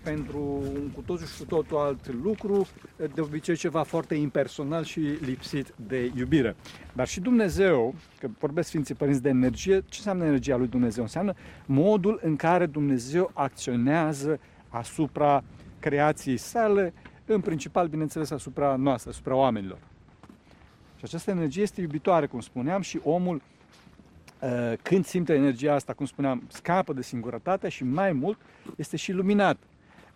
pentru 0.04 0.62
un 0.74 0.90
cu 0.90 1.02
totul 1.02 1.26
și 1.26 1.38
cu 1.38 1.46
totul 1.46 1.78
alt 1.78 2.14
lucru, 2.24 2.68
de 3.14 3.22
obicei 3.22 3.56
ceva 3.56 3.84
foarte 3.84 4.16
impersonal 4.16 4.84
și 4.84 5.00
lipsit 5.00 5.74
de 5.88 6.12
iubire. 6.16 6.56
Dar 6.94 7.08
și 7.08 7.20
Dumnezeu, 7.20 7.96
că 8.20 8.28
vorbesc 8.40 8.68
Sfinții 8.68 8.96
Părinți 8.96 9.22
de 9.22 9.30
energie, 9.30 9.76
ce 9.76 9.96
înseamnă 9.98 10.26
energia 10.26 10.56
lui 10.56 10.68
Dumnezeu? 10.68 11.04
Înseamnă 11.04 11.34
modul 11.66 12.20
în 12.24 12.36
care 12.36 12.66
Dumnezeu 12.66 13.32
acționează 13.34 14.40
asupra 14.70 15.44
creației 15.80 16.38
sale, 16.38 16.94
în 17.26 17.42
principal, 17.42 17.88
bineînțeles, 17.88 18.32
asupra 18.32 18.76
noastră, 18.76 19.10
asupra 19.10 19.36
oamenilor. 19.36 19.78
Și 20.96 21.06
această 21.06 21.32
energie 21.32 21.62
este 21.62 21.82
iubitoare, 21.82 22.26
cum 22.26 22.40
spuneam, 22.40 22.82
și 22.82 23.00
omul, 23.04 23.42
uh, 24.42 24.74
când 24.82 25.06
simte 25.06 25.34
energia 25.34 25.74
asta, 25.74 25.94
cum 25.94 26.06
spuneam, 26.06 26.44
scapă 26.48 26.94
de 26.94 27.02
singurătate 27.02 27.70
și 27.70 27.84
mai 27.84 28.12
mult 28.12 28.38
este 28.76 28.98
și 28.98 29.12
luminat. 29.12 29.58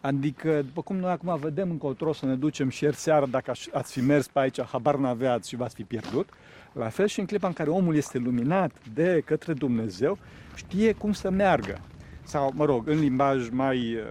Adică, 0.06 0.62
după 0.62 0.82
cum 0.82 0.96
noi 0.96 1.12
acum 1.12 1.38
vedem 1.40 1.70
încotro 1.70 2.14
să 2.14 2.26
ne 2.26 2.36
ducem 2.36 2.70
și 2.70 2.84
ieri 2.84 2.96
seara, 2.96 3.26
dacă 3.26 3.52
ați 3.74 3.92
fi 3.92 4.02
mers 4.02 4.28
pe 4.28 4.40
aici, 4.40 4.62
habar 4.62 4.96
n-aveați 4.96 5.50
și 5.50 5.56
v-ați 5.56 5.76
fi 5.76 5.84
pierdut, 5.84 6.30
la 6.74 6.90
fel 6.90 7.08
și 7.08 7.20
în 7.20 7.26
clipa 7.26 7.48
în 7.48 7.54
care 7.54 7.70
omul 7.70 7.96
este 7.96 8.18
luminat 8.18 8.72
de 8.94 9.22
către 9.26 9.54
Dumnezeu, 9.54 10.18
știe 10.56 10.94
cum 10.94 11.14
să 11.14 11.30
meargă. 11.30 11.80
Sau, 12.24 12.52
mă 12.56 12.66
rog, 12.66 12.88
în 12.88 13.00
limbaj 13.00 13.50
mai 13.50 13.78
uh, 13.78 14.02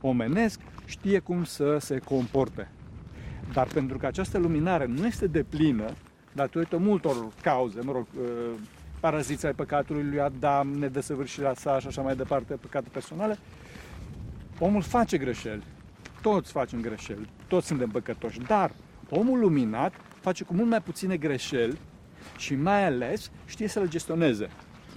omenesc, 0.00 0.60
știe 0.84 1.18
cum 1.18 1.44
să 1.44 1.76
se 1.80 1.98
comporte. 1.98 2.68
Dar 3.52 3.66
pentru 3.66 3.98
că 3.98 4.06
această 4.06 4.38
luminare 4.38 4.86
nu 4.86 5.06
este 5.06 5.26
deplină, 5.26 5.92
datorită 6.32 6.76
multor 6.76 7.16
cauze, 7.42 7.80
mă 7.80 7.92
rog, 7.92 8.06
uh, 8.20 8.26
paraziția 9.00 9.52
păcatului 9.56 10.04
lui 10.04 10.20
Adam, 10.20 10.68
nedesăvârșirea 10.68 11.54
sa 11.54 11.78
și 11.78 11.86
așa 11.86 12.02
mai 12.02 12.16
departe, 12.16 12.54
păcate 12.54 12.88
personale, 12.92 13.38
omul 14.58 14.82
face 14.82 15.18
greșeli. 15.18 15.62
Toți 16.22 16.52
facem 16.52 16.80
greșeli, 16.80 17.28
toți 17.46 17.66
suntem 17.66 17.88
păcătoși, 17.88 18.38
dar 18.38 18.70
omul 19.10 19.38
luminat 19.38 19.92
face 20.20 20.44
cu 20.44 20.54
mult 20.54 20.68
mai 20.68 20.80
puține 20.80 21.16
greșeli 21.16 21.78
și 22.36 22.54
mai 22.54 22.86
ales 22.86 23.30
știe 23.46 23.68
să 23.68 23.80
le 23.80 23.88
gestioneze. 23.88 24.48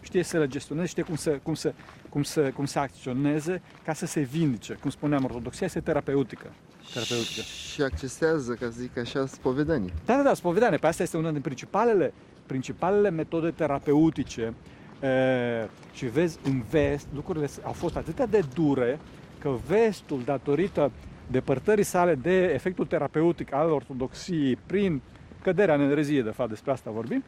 Știe 0.02 0.24
să 0.24 0.38
le 0.38 0.48
gestioneze, 0.48 0.88
știe 0.88 1.04
cum 1.04 1.16
să, 1.16 1.40
cum 1.44 1.54
să, 1.54 1.74
cum 2.10 2.24
să, 2.24 2.42
cum 2.42 2.66
să 2.66 2.80
acționeze 2.80 3.62
ca 3.84 3.94
să 3.94 4.06
se 4.06 4.22
vindice. 4.22 4.74
Cum 4.74 4.90
spuneam, 4.90 5.24
ortodoxia 5.24 5.66
este 5.66 5.80
terapeutică 5.80 6.52
terapeutică. 6.94 7.42
Și 7.72 7.82
accesează, 7.82 8.54
ca 8.54 8.66
să 8.66 8.80
zic 8.80 8.98
așa, 8.98 9.26
spovedanie. 9.26 9.94
Da, 10.06 10.16
da, 10.16 10.22
da, 10.22 10.34
spovedanie. 10.34 10.78
Pe 10.78 10.88
asta 10.88 11.04
este 11.04 11.18
una 11.18 11.32
din 11.32 11.42
principalele, 11.42 12.14
principalele 12.46 13.10
metode 13.10 13.52
terapeutice. 13.52 14.54
E, 15.02 15.70
și 15.94 16.06
vezi, 16.06 16.38
în 16.44 16.64
vest, 16.70 17.08
lucrurile 17.14 17.50
au 17.64 17.72
fost 17.72 17.96
atât 17.96 18.30
de 18.30 18.44
dure 18.54 19.00
că 19.42 19.56
vestul, 19.68 20.22
datorită 20.26 20.92
depărtării 21.28 21.84
sale 21.84 22.16
de 22.16 22.44
efectul 22.44 22.86
terapeutic 22.86 23.54
al 23.54 23.70
ortodoxiei 23.72 24.56
prin 24.66 25.02
căderea 25.42 25.76
în 25.76 25.82
erezie, 25.82 26.22
de 26.22 26.30
fapt, 26.30 26.50
despre 26.50 26.72
asta 26.72 26.92
vorbim, 26.92 27.24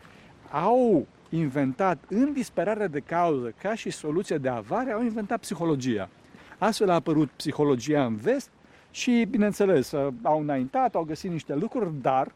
au 0.52 1.08
inventat 1.30 1.98
în 2.08 2.34
disperare 2.34 2.88
de 2.88 3.00
cauză, 3.00 3.54
ca 3.62 3.76
și 3.76 3.90
soluție 3.90 4.38
de 4.38 4.50
avare, 4.50 4.92
au 4.92 5.04
inventat 5.04 5.40
psihologia. 5.40 6.10
Astfel 6.58 6.90
a 6.90 6.94
apărut 6.94 7.30
psihologia 7.30 8.06
în 8.06 8.16
vest, 8.16 8.50
și, 8.94 9.28
bineînțeles, 9.30 9.92
uh, 9.92 10.14
au 10.22 10.40
înaintat, 10.40 10.96
au 10.96 11.04
găsit 11.04 11.32
niște 11.32 11.56
lucruri, 11.56 11.94
dar 12.02 12.32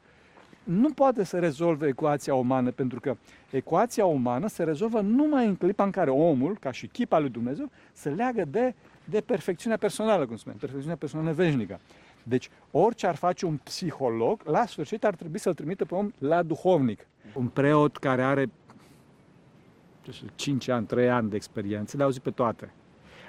nu 0.63 0.89
poate 0.89 1.23
să 1.23 1.39
rezolve 1.39 1.87
ecuația 1.87 2.33
umană, 2.33 2.71
pentru 2.71 2.99
că 2.99 3.17
ecuația 3.49 4.05
umană 4.05 4.47
se 4.47 4.63
rezolvă 4.63 4.99
numai 5.01 5.45
în 5.45 5.55
clipa 5.55 5.83
în 5.83 5.91
care 5.91 6.09
omul, 6.09 6.57
ca 6.59 6.71
și 6.71 6.87
chipa 6.87 7.19
lui 7.19 7.29
Dumnezeu, 7.29 7.69
se 7.93 8.09
leagă 8.09 8.45
de, 8.45 8.73
de 9.09 9.21
perfecțiunea 9.21 9.77
personală, 9.77 10.25
cum 10.25 10.35
spunem, 10.35 10.57
perfecțiunea 10.57 10.97
personală 10.97 11.31
veșnică. 11.31 11.79
Deci, 12.23 12.49
orice 12.71 13.07
ar 13.07 13.15
face 13.15 13.45
un 13.45 13.57
psiholog, 13.57 14.41
la 14.45 14.65
sfârșit 14.65 15.03
ar 15.03 15.15
trebui 15.15 15.39
să-l 15.39 15.53
trimită 15.53 15.85
pe 15.85 15.95
om 15.95 16.11
la 16.17 16.43
duhovnic. 16.43 17.07
Un 17.33 17.47
preot 17.47 17.97
care 17.97 18.23
are 18.23 18.49
5 20.35 20.67
ani, 20.67 20.85
3 20.85 21.09
ani 21.09 21.29
de 21.29 21.35
experiență, 21.35 21.97
le 21.97 22.03
auzi 22.03 22.19
pe 22.19 22.31
toate. 22.31 22.71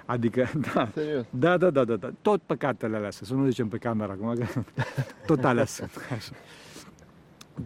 Adică, 0.06 0.48
da, 0.74 0.88
da, 1.30 1.56
da, 1.56 1.70
da, 1.70 1.84
da, 1.84 1.96
da, 1.96 2.10
tot 2.22 2.40
păcatele 2.42 2.96
alea 2.96 3.10
să 3.10 3.34
nu 3.34 3.46
zicem 3.48 3.68
pe 3.68 3.78
camera 3.78 4.12
acum, 4.12 4.34
că 4.34 4.46
tot 5.26 5.44
alea 5.44 5.64
sunt. 5.64 5.90
Așa. 6.10 6.32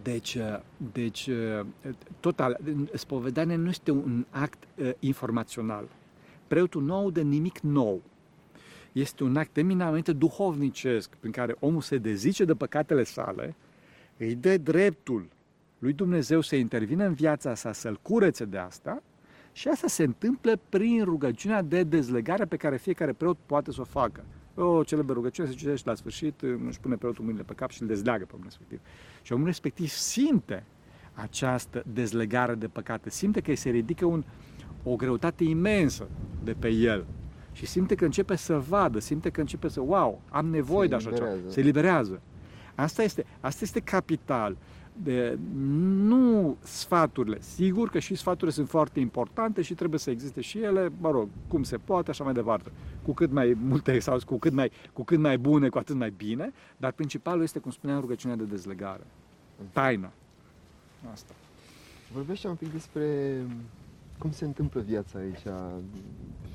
Deci, 0.03 0.37
deci 0.91 1.29
total, 2.19 2.59
spovedania 2.93 3.57
nu 3.57 3.69
este 3.69 3.91
un 3.91 4.25
act 4.29 4.63
uh, 4.75 4.91
informațional. 4.99 5.85
Preotul 6.53 6.83
nu 6.83 6.93
aude 6.93 7.21
nimic 7.21 7.59
nou. 7.59 8.01
Este 8.91 9.23
un 9.23 9.37
act 9.37 9.57
eminamente 9.57 10.13
duhovnicesc, 10.13 11.15
prin 11.19 11.31
care 11.31 11.55
omul 11.59 11.81
se 11.81 11.97
dezice 11.97 12.45
de 12.45 12.53
păcatele 12.53 13.03
sale, 13.03 13.55
îi 14.17 14.35
dă 14.35 14.57
dreptul 14.57 15.25
lui 15.79 15.93
Dumnezeu 15.93 16.41
să 16.41 16.55
intervină 16.55 17.05
în 17.05 17.13
viața 17.13 17.55
sa, 17.55 17.71
să-l 17.71 17.99
curețe 18.01 18.45
de 18.45 18.57
asta 18.57 19.03
și 19.51 19.67
asta 19.67 19.87
se 19.87 20.03
întâmplă 20.03 20.59
prin 20.69 21.03
rugăciunea 21.03 21.61
de 21.61 21.83
dezlegare 21.83 22.45
pe 22.45 22.57
care 22.57 22.77
fiecare 22.77 23.13
preot 23.13 23.37
poate 23.45 23.71
să 23.71 23.81
o 23.81 23.83
facă. 23.83 24.23
O 24.55 24.83
celebră 24.83 25.13
rugăciune 25.13 25.47
se 25.47 25.53
citește 25.55 25.89
la 25.89 25.95
sfârșit, 25.95 26.41
își 26.67 26.79
pune 26.79 26.95
preotul 26.95 27.23
mâinile 27.23 27.43
pe 27.43 27.53
cap 27.53 27.69
și 27.69 27.81
îl 27.81 27.87
dezleagă 27.87 28.25
pe 28.25 28.31
omul 28.33 28.45
respectiv. 28.45 28.79
Și 29.21 29.33
omul 29.33 29.45
respectiv 29.45 29.87
simte 29.87 30.63
această 31.13 31.83
dezlegare 31.93 32.55
de 32.55 32.67
păcate, 32.67 33.09
simte 33.09 33.41
că 33.41 33.49
îi 33.49 33.55
se 33.55 33.69
ridică 33.69 34.05
un, 34.05 34.23
o 34.83 34.95
greutate 34.95 35.43
imensă 35.43 36.07
de 36.43 36.55
pe 36.59 36.69
el 36.69 37.05
și 37.51 37.65
simte 37.65 37.95
că 37.95 38.05
începe 38.05 38.35
să 38.35 38.57
vadă, 38.57 38.99
simte 38.99 39.29
că 39.29 39.39
începe 39.39 39.67
să, 39.67 39.81
wow, 39.81 40.21
am 40.29 40.45
nevoie 40.45 40.83
se 40.83 40.89
de 40.89 40.95
așa 40.95 41.11
ceva, 41.11 41.29
se 41.47 41.59
eliberează. 41.59 42.21
Asta 42.75 43.03
este, 43.03 43.25
asta 43.39 43.59
este 43.63 43.79
capital 43.79 44.57
de, 45.03 45.37
nu 45.95 46.57
sfaturile. 46.63 47.37
Sigur 47.41 47.89
că 47.89 47.99
și 47.99 48.15
sfaturile 48.15 48.51
sunt 48.51 48.69
foarte 48.69 48.99
importante 48.99 49.61
și 49.61 49.73
trebuie 49.73 49.99
să 49.99 50.09
existe 50.09 50.41
și 50.41 50.57
ele, 50.59 50.91
mă 50.99 51.11
rog, 51.11 51.27
cum 51.47 51.63
se 51.63 51.77
poate, 51.77 52.09
așa 52.09 52.23
mai 52.23 52.33
departe. 52.33 52.71
Cu 53.03 53.13
cât 53.13 53.31
mai 53.31 53.57
multe 53.63 53.99
sau 53.99 54.17
cu 54.25 54.37
cât 54.37 54.53
mai, 54.53 54.71
cu 54.93 55.03
cât 55.03 55.19
mai 55.19 55.37
bune, 55.37 55.69
cu 55.69 55.77
atât 55.77 55.95
mai 55.95 56.13
bine, 56.17 56.53
dar 56.77 56.91
principalul 56.91 57.43
este, 57.43 57.59
cum 57.59 57.71
spuneam, 57.71 57.99
rugăciunea 57.99 58.35
de 58.35 58.43
dezlegare. 58.43 59.03
Taină. 59.71 60.11
Asta. 61.11 61.33
Vorbește 62.13 62.47
un 62.47 62.55
pic 62.55 62.71
despre 62.71 63.35
cum 64.23 64.31
se 64.31 64.45
întâmplă 64.45 64.81
viața 64.81 65.19
aici, 65.19 65.43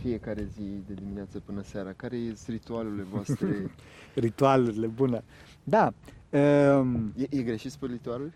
fiecare 0.00 0.44
zi, 0.44 0.62
de 0.86 0.94
dimineață 0.94 1.40
până 1.40 1.62
seara? 1.62 1.92
Care 1.92 2.16
sunt 2.16 2.46
ritualurile 2.46 3.02
voastre? 3.02 3.70
ritualurile, 4.14 4.86
bună. 4.86 5.22
Da, 5.64 5.92
Um, 6.30 7.12
e, 7.16 7.26
e 7.30 7.42
greșit 7.42 7.70
spiritualul? 7.70 8.32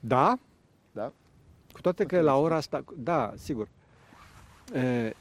Da. 0.00 0.38
Da? 0.92 1.12
Cu 1.72 1.80
toate 1.80 2.04
că 2.04 2.20
la 2.20 2.36
ora 2.36 2.56
asta, 2.56 2.84
da, 2.96 3.32
sigur. 3.36 3.68
E, 4.74 5.14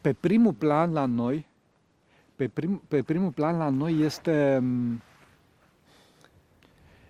pe 0.00 0.12
primul 0.12 0.52
plan 0.52 0.92
la 0.92 1.06
noi, 1.06 1.46
pe, 2.36 2.48
prim, 2.48 2.82
pe 2.88 3.02
primul 3.02 3.30
plan 3.30 3.56
la 3.56 3.68
noi 3.68 4.00
este, 4.00 4.62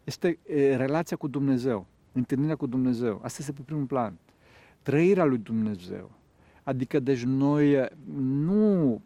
este 0.04 0.38
e, 0.46 0.76
relația 0.76 1.16
cu 1.16 1.28
Dumnezeu, 1.28 1.86
întâlnirea 2.12 2.56
cu 2.56 2.66
Dumnezeu. 2.66 3.20
Asta 3.22 3.36
este 3.40 3.52
pe 3.52 3.62
primul 3.62 3.84
plan. 3.84 4.18
Trăirea 4.82 5.24
lui 5.24 5.38
Dumnezeu. 5.38 6.10
Adică, 6.62 7.00
deci 7.00 7.24
noi 7.24 7.88
nu 8.20 9.00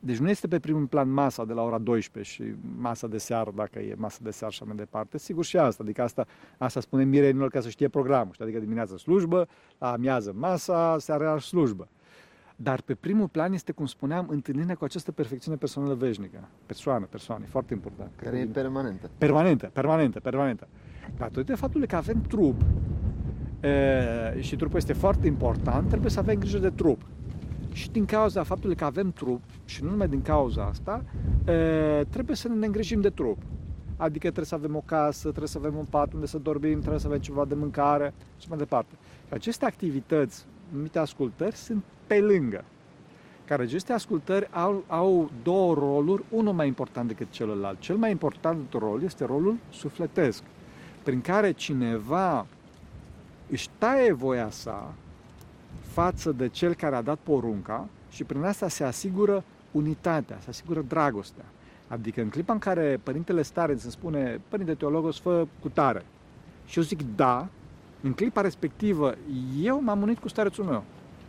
deci 0.00 0.16
nu 0.16 0.28
este 0.28 0.48
pe 0.48 0.58
primul 0.58 0.86
plan 0.86 1.10
masa 1.10 1.44
de 1.44 1.52
la 1.52 1.62
ora 1.62 1.78
12 1.78 2.32
și 2.32 2.54
masa 2.78 3.06
de 3.06 3.18
seară, 3.18 3.52
dacă 3.54 3.78
e 3.78 3.94
masa 3.96 4.18
de 4.22 4.30
seară 4.30 4.52
și 4.52 4.58
așa 4.62 4.70
mai 4.70 4.84
departe. 4.84 5.18
Sigur 5.18 5.44
și 5.44 5.56
asta, 5.58 5.82
adică 5.82 6.02
asta, 6.02 6.26
asta 6.58 6.80
spune 6.80 7.04
mirenilor 7.04 7.50
ca 7.50 7.60
să 7.60 7.68
știe 7.68 7.88
programul. 7.88 8.32
Știi? 8.32 8.44
Adică 8.44 8.60
dimineața 8.60 8.96
slujbă, 8.96 9.48
la 9.78 9.92
amiază 9.92 10.34
masa, 10.36 10.96
seara 10.98 11.38
slujbă. 11.38 11.88
Dar 12.56 12.80
pe 12.80 12.94
primul 12.94 13.28
plan 13.28 13.52
este, 13.52 13.72
cum 13.72 13.86
spuneam, 13.86 14.26
întâlnirea 14.28 14.74
cu 14.74 14.84
această 14.84 15.12
perfecțiune 15.12 15.56
personală 15.56 15.94
veșnică. 15.94 16.48
Persoană, 16.66 17.04
persoane, 17.04 17.44
foarte 17.44 17.74
important. 17.74 18.10
Care 18.16 18.38
e 18.38 18.46
permanentă. 18.46 19.10
Permanentă, 19.18 19.70
permanentă, 19.72 20.20
permanentă. 20.20 20.68
Datorită 21.16 21.56
faptului 21.56 21.86
că 21.86 21.96
avem 21.96 22.22
trup 22.22 22.62
e, 23.60 24.40
și 24.40 24.56
trupul 24.56 24.76
este 24.76 24.92
foarte 24.92 25.26
important, 25.26 25.88
trebuie 25.88 26.10
să 26.10 26.18
avem 26.18 26.34
grijă 26.38 26.58
de 26.58 26.70
trup. 26.70 27.00
Și 27.72 27.90
din 27.90 28.04
cauza 28.04 28.42
faptului 28.42 28.76
că 28.76 28.84
avem 28.84 29.10
trup, 29.10 29.42
și 29.64 29.82
nu 29.84 29.90
numai 29.90 30.08
din 30.08 30.22
cauza 30.22 30.64
asta, 30.64 31.04
e, 31.46 32.04
trebuie 32.10 32.36
să 32.36 32.48
ne 32.48 32.66
îngrijim 32.66 33.00
de 33.00 33.10
trup. 33.10 33.38
Adică 33.96 34.20
trebuie 34.20 34.44
să 34.44 34.54
avem 34.54 34.76
o 34.76 34.82
casă, 34.86 35.20
trebuie 35.20 35.48
să 35.48 35.58
avem 35.58 35.76
un 35.76 35.84
pat 35.84 36.12
unde 36.12 36.26
să 36.26 36.38
dormim, 36.38 36.78
trebuie 36.78 37.00
să 37.00 37.06
avem 37.06 37.18
ceva 37.18 37.44
de 37.44 37.54
mâncare 37.54 38.14
și 38.38 38.48
mai 38.48 38.58
departe. 38.58 38.94
Și 39.26 39.34
aceste 39.34 39.64
activități, 39.64 40.44
numite 40.72 40.98
ascultări, 40.98 41.56
sunt 41.56 41.84
pe 42.06 42.20
lângă. 42.20 42.64
Care 43.44 43.62
aceste 43.62 43.92
ascultări 43.92 44.48
au, 44.50 44.84
au 44.86 45.30
două 45.42 45.74
roluri, 45.74 46.24
unul 46.30 46.52
mai 46.52 46.66
important 46.66 47.08
decât 47.08 47.30
celălalt. 47.30 47.80
Cel 47.80 47.96
mai 47.96 48.10
important 48.10 48.72
rol 48.72 49.02
este 49.02 49.24
rolul 49.24 49.56
sufletesc, 49.70 50.42
prin 51.02 51.20
care 51.20 51.50
cineva 51.52 52.46
își 53.50 53.68
taie 53.78 54.12
voia 54.12 54.50
sa 54.50 54.94
față 55.80 56.32
de 56.32 56.48
cel 56.48 56.74
care 56.74 56.96
a 56.96 57.02
dat 57.02 57.18
porunca 57.22 57.88
și 58.10 58.24
prin 58.24 58.42
asta 58.42 58.68
se 58.68 58.84
asigură 58.84 59.44
unitatea, 59.70 60.38
se 60.40 60.48
asigură 60.48 60.84
dragostea. 60.88 61.44
Adică 61.88 62.20
în 62.20 62.28
clipa 62.28 62.52
în 62.52 62.58
care 62.58 63.00
Părintele 63.02 63.42
Stare 63.42 63.72
îmi 63.72 63.80
spune, 63.80 64.40
Părinte 64.48 64.74
Teologos, 64.74 65.18
fă 65.18 65.46
cu 65.60 65.68
tare. 65.68 66.04
Și 66.66 66.78
eu 66.78 66.84
zic 66.84 67.00
da, 67.16 67.48
în 68.00 68.12
clipa 68.12 68.40
respectivă, 68.40 69.14
eu 69.62 69.82
m-am 69.82 70.02
unit 70.02 70.18
cu 70.18 70.28
starețul 70.28 70.64
meu. 70.64 70.84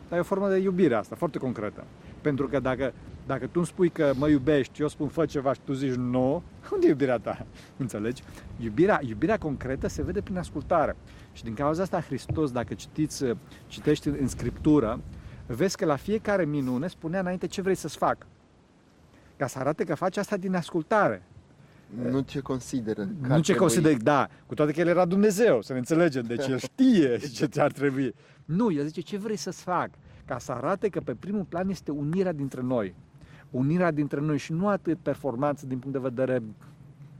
Dar 0.09 0.17
e 0.17 0.21
o 0.21 0.23
formă 0.23 0.49
de 0.49 0.57
iubire 0.57 0.95
asta, 0.95 1.15
foarte 1.15 1.37
concretă. 1.37 1.83
Pentru 2.21 2.47
că 2.47 2.59
dacă, 2.59 2.93
dacă 3.27 3.45
tu 3.45 3.51
îmi 3.53 3.65
spui 3.65 3.89
că 3.89 4.11
mă 4.15 4.27
iubești, 4.27 4.81
eu 4.81 4.87
spun 4.87 5.07
fă 5.07 5.25
ceva 5.25 5.53
și 5.53 5.59
tu 5.63 5.73
zici 5.73 5.93
nu, 5.93 6.43
unde 6.73 6.85
e 6.85 6.89
iubirea 6.89 7.17
ta? 7.17 7.45
Înțelegi? 7.77 8.23
Iubirea, 8.59 9.01
iubirea 9.07 9.37
concretă 9.37 9.87
se 9.87 10.03
vede 10.03 10.21
prin 10.21 10.37
ascultare. 10.37 10.95
Și 11.31 11.43
din 11.43 11.53
cauza 11.53 11.81
asta 11.81 12.01
Hristos, 12.01 12.51
dacă 12.51 12.73
citiți, 12.73 13.25
citești 13.67 14.07
în, 14.07 14.17
în 14.19 14.27
Scriptură, 14.27 14.99
vezi 15.45 15.77
că 15.77 15.85
la 15.85 15.95
fiecare 15.95 16.45
minune 16.45 16.87
spunea 16.87 17.19
înainte 17.19 17.47
ce 17.47 17.61
vrei 17.61 17.75
să-ți 17.75 17.97
fac. 17.97 18.27
Ca 19.37 19.47
să 19.47 19.59
arate 19.59 19.83
că 19.83 19.95
face 19.95 20.19
asta 20.19 20.37
din 20.37 20.55
ascultare. 20.55 21.23
Nu 22.09 22.19
ce 22.19 22.39
consideră. 22.39 23.09
Nu 23.27 23.39
ce 23.39 23.55
consideră, 23.55 23.97
da. 24.01 24.29
Cu 24.45 24.53
toate 24.53 24.71
că 24.71 24.79
El 24.79 24.87
era 24.87 25.05
Dumnezeu, 25.05 25.61
să 25.61 25.71
ne 25.73 25.79
înțelegem. 25.79 26.23
Deci 26.23 26.47
El 26.47 26.57
știe 26.69 27.17
ce 27.17 27.45
ți-ar 27.45 27.71
trebui. 27.71 28.15
Nu, 28.45 28.71
El 28.71 28.85
zice 28.85 29.01
ce 29.01 29.17
vrei 29.17 29.35
să-ți 29.35 29.63
fac. 29.63 29.89
Ca 30.25 30.37
să 30.37 30.51
arate 30.51 30.89
că 30.89 30.99
pe 30.99 31.15
primul 31.15 31.43
plan 31.43 31.69
este 31.69 31.91
unirea 31.91 32.31
dintre 32.31 32.61
noi. 32.61 32.95
Unirea 33.49 33.91
dintre 33.91 34.19
noi 34.19 34.37
și 34.37 34.51
nu 34.51 34.67
atât 34.67 34.97
performanță 34.97 35.65
din 35.65 35.79
punct 35.79 36.01
de 36.01 36.09
vedere 36.09 36.43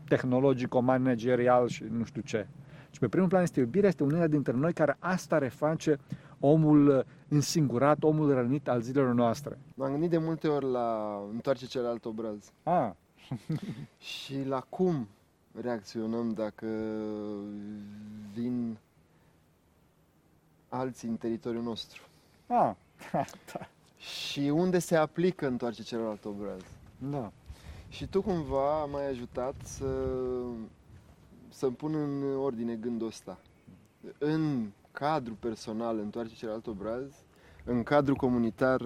tehnologic, 0.07 0.81
managerial 0.81 1.67
și 1.67 1.83
nu 1.91 2.03
știu 2.03 2.21
ce. 2.21 2.47
Și 2.99 3.05
pe 3.05 3.11
primul 3.11 3.29
plan 3.29 3.43
este 3.43 3.59
iubirea, 3.59 3.89
este 3.89 4.03
unirea 4.03 4.27
dintre 4.27 4.53
noi 4.53 4.73
care 4.73 4.97
asta 4.99 5.37
reface 5.37 5.99
omul 6.39 7.05
însingurat, 7.27 8.03
omul 8.03 8.33
rănit 8.33 8.67
al 8.67 8.81
zilelor 8.81 9.13
noastre. 9.13 9.57
M-am 9.75 9.91
gândit 9.91 10.09
de 10.09 10.17
multe 10.17 10.47
ori 10.47 10.71
la 10.71 11.19
întoarce 11.31 11.65
celălalt 11.65 12.05
obraz. 12.05 12.51
Ah. 12.63 12.91
și 14.13 14.43
la 14.47 14.59
cum 14.69 15.07
reacționăm 15.61 16.33
dacă 16.33 16.65
vin 18.33 18.77
alții 20.69 21.09
în 21.09 21.15
teritoriul 21.15 21.63
nostru. 21.63 22.01
Ah. 22.47 22.71
da. 23.53 23.67
Și 23.97 24.39
unde 24.39 24.79
se 24.79 24.95
aplică 24.95 25.47
întoarce 25.47 25.83
celălalt 25.83 26.25
obraz. 26.25 26.61
Da. 26.97 27.31
Și 27.89 28.07
tu 28.07 28.21
cumva 28.21 28.85
m-ai 28.85 29.07
ajutat 29.07 29.55
să, 29.63 29.85
să-mi 31.59 31.75
pun 31.75 31.95
în 31.95 32.37
ordine 32.37 32.75
gândul 32.75 33.07
ăsta. 33.07 33.39
În 34.17 34.69
cadru 34.91 35.33
personal 35.33 35.97
întoarce 35.97 36.35
celălalt 36.35 36.67
obraz, 36.67 37.13
în 37.63 37.83
cadru 37.83 38.15
comunitar 38.15 38.81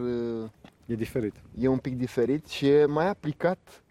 e 0.85 0.95
diferit. 0.95 1.35
E 1.59 1.67
un 1.67 1.77
pic 1.77 1.95
diferit 1.95 2.45
și 2.47 2.67
e 2.67 2.85
mai 2.85 3.07
aplicat 3.09 3.83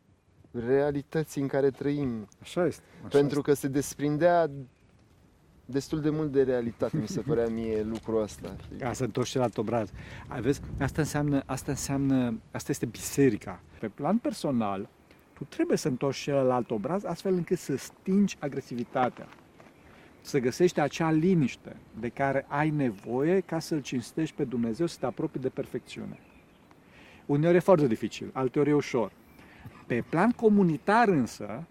realității 0.50 1.42
în 1.42 1.48
care 1.48 1.70
trăim. 1.70 2.28
Așa 2.40 2.66
este. 2.66 2.82
Așa 2.98 3.08
Pentru 3.18 3.38
este. 3.38 3.50
că 3.50 3.56
se 3.56 3.68
desprindea 3.68 4.50
destul 5.64 6.00
de 6.00 6.10
mult 6.10 6.32
de 6.32 6.42
realitate, 6.42 6.96
mi 6.96 7.08
se 7.08 7.20
părea 7.20 7.48
mie 7.48 7.82
lucrul 7.82 8.22
ăsta. 8.22 8.56
Ca 8.78 8.92
să 8.92 9.04
întorci 9.04 9.28
celălalt 9.28 9.58
obraz. 9.58 9.90
Vezi, 10.40 10.60
asta 10.80 11.00
înseamnă, 11.00 11.42
asta 11.46 11.70
înseamnă, 11.70 12.40
asta 12.50 12.70
este 12.70 12.86
biserica. 12.86 13.62
Pe 13.80 13.88
plan 13.88 14.18
personal, 14.18 14.88
tu 15.32 15.44
trebuie 15.44 15.76
să 15.76 15.88
întorci 15.88 16.16
celălalt 16.16 16.70
obraz 16.70 17.04
astfel 17.04 17.32
încât 17.32 17.58
să 17.58 17.76
stingi 17.76 18.36
agresivitatea. 18.38 19.28
Să 20.20 20.38
găsești 20.38 20.80
acea 20.80 21.10
liniște 21.10 21.76
de 22.00 22.08
care 22.08 22.44
ai 22.48 22.70
nevoie 22.70 23.40
ca 23.40 23.58
să-L 23.58 23.80
cinstești 23.80 24.36
pe 24.36 24.44
Dumnezeu, 24.44 24.86
să 24.86 24.96
te 25.00 25.06
apropii 25.06 25.40
de 25.40 25.48
perfecțiune. 25.48 26.18
Uneori 27.26 27.56
e 27.56 27.60
foarte 27.60 27.86
dificil, 27.86 28.30
alteori 28.32 28.70
e 28.70 28.74
ușor. 28.74 29.12
Pe 29.86 30.04
plan 30.08 30.30
comunitar 30.30 31.08
însă, 31.08 31.64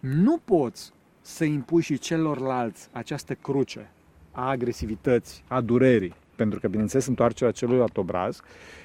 nu 0.00 0.38
poți 0.38 0.92
să 1.20 1.44
impui 1.44 1.82
și 1.82 1.98
celorlalți 1.98 2.88
această 2.92 3.34
cruce 3.34 3.90
a 4.32 4.48
agresivității, 4.48 5.42
a 5.48 5.60
durerii. 5.60 6.14
Pentru 6.36 6.60
că, 6.60 6.68
bineînțeles, 6.68 7.06
întoarcerea 7.06 7.52
celuilalt 7.52 7.96
obraz 7.96 8.40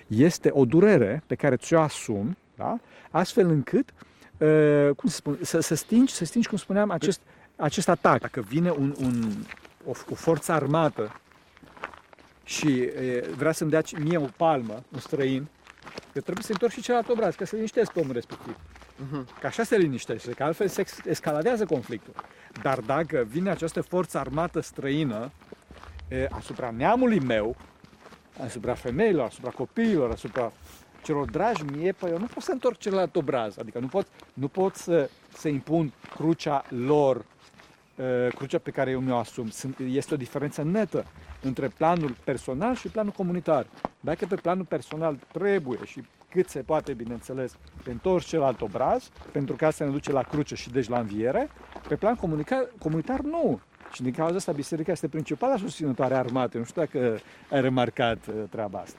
este 0.07 0.49
o 0.53 0.65
durere 0.65 1.23
pe 1.27 1.35
care 1.35 1.55
ți-o 1.55 1.79
asumi, 1.79 2.37
da? 2.57 2.79
astfel 3.09 3.49
încât 3.49 3.89
uh, 4.37 4.89
cum 4.95 5.09
să, 5.09 5.15
spun, 5.15 5.37
să, 5.41 5.59
să, 5.59 5.75
stingi, 5.75 6.13
să 6.13 6.25
stingi, 6.25 6.47
cum 6.47 6.57
spuneam, 6.57 6.91
acest, 6.91 7.21
acest 7.55 7.89
atac. 7.89 8.19
Dacă 8.19 8.41
vine 8.41 8.69
un, 8.69 8.95
un, 9.01 9.31
o, 9.85 9.91
o 10.09 10.15
forță 10.15 10.51
armată 10.51 11.21
și 12.43 12.67
uh, 12.67 13.27
vrea 13.35 13.51
să-mi 13.51 13.69
dea 13.69 13.81
mie 13.99 14.17
o 14.17 14.27
palmă, 14.37 14.83
un 14.93 14.99
străin, 14.99 15.47
eu 16.13 16.21
trebuie 16.21 16.43
să 16.43 16.51
întorc 16.51 16.71
și 16.71 16.81
celălalt 16.81 17.09
obraz, 17.09 17.35
ca 17.35 17.45
să 17.45 17.55
liniștesc 17.55 17.91
pe 17.91 17.99
omul 17.99 18.13
respectiv. 18.13 18.55
Uh-huh. 18.55 19.39
Că 19.39 19.47
așa 19.47 19.63
se 19.63 19.77
liniștește, 19.77 20.31
că 20.31 20.43
altfel 20.43 20.67
se 20.67 20.85
escaladează 21.05 21.65
conflictul. 21.65 22.13
Dar 22.61 22.79
dacă 22.79 23.25
vine 23.29 23.49
această 23.49 23.81
forță 23.81 24.17
armată 24.17 24.59
străină 24.59 25.31
e, 26.07 26.27
asupra 26.29 26.73
neamului 26.77 27.19
meu, 27.19 27.55
asupra 28.43 28.73
femeilor, 28.73 29.25
asupra 29.25 29.49
copiilor, 29.49 30.11
asupra 30.11 30.51
celor 31.03 31.29
dragi 31.29 31.63
mie, 31.63 31.91
păi 31.91 32.11
eu 32.11 32.17
nu 32.17 32.25
pot 32.25 32.43
să 32.43 32.51
întorc 32.51 32.77
celălalt 32.77 33.15
obraz. 33.15 33.57
Adică 33.57 33.79
nu 33.79 33.87
pot, 33.87 34.07
nu 34.33 34.47
pot 34.47 34.75
să, 34.75 35.09
să 35.33 35.47
impun 35.47 35.93
crucea 36.15 36.63
lor, 36.69 37.25
e, 37.95 38.29
crucea 38.35 38.57
pe 38.57 38.71
care 38.71 38.91
eu 38.91 38.99
mi-o 38.99 39.17
asum. 39.17 39.49
Sunt, 39.49 39.79
este 39.79 40.13
o 40.13 40.17
diferență 40.17 40.63
netă 40.63 41.05
între 41.41 41.67
planul 41.67 42.15
personal 42.23 42.75
și 42.75 42.87
planul 42.87 43.11
comunitar. 43.11 43.65
Dacă 43.99 44.25
pe 44.25 44.35
planul 44.35 44.65
personal 44.65 45.17
trebuie 45.31 45.79
și 45.85 46.03
cât 46.29 46.49
se 46.49 46.59
poate, 46.59 46.93
bineînțeles, 46.93 47.57
pe 47.83 47.91
întors 47.91 48.25
celălalt 48.25 48.61
obraz, 48.61 49.09
pentru 49.31 49.55
că 49.55 49.65
asta 49.65 49.85
ne 49.85 49.91
duce 49.91 50.11
la 50.11 50.23
cruce 50.23 50.55
și 50.55 50.69
deci 50.69 50.89
la 50.89 50.99
înviere, 50.99 51.49
pe 51.87 51.95
plan 51.95 52.15
comunicar, 52.15 52.67
comunitar 52.79 53.19
nu. 53.19 53.59
Și 53.91 54.01
din 54.01 54.11
cauza 54.11 54.35
asta 54.35 54.51
biserica 54.51 54.91
este 54.91 55.07
principala 55.07 55.57
susținătoare 55.57 56.15
armată. 56.15 56.57
Nu 56.57 56.63
știu 56.63 56.81
dacă 56.81 57.19
ai 57.51 57.61
remarcat 57.61 58.27
uh, 58.27 58.33
treaba 58.49 58.79
asta. 58.79 58.97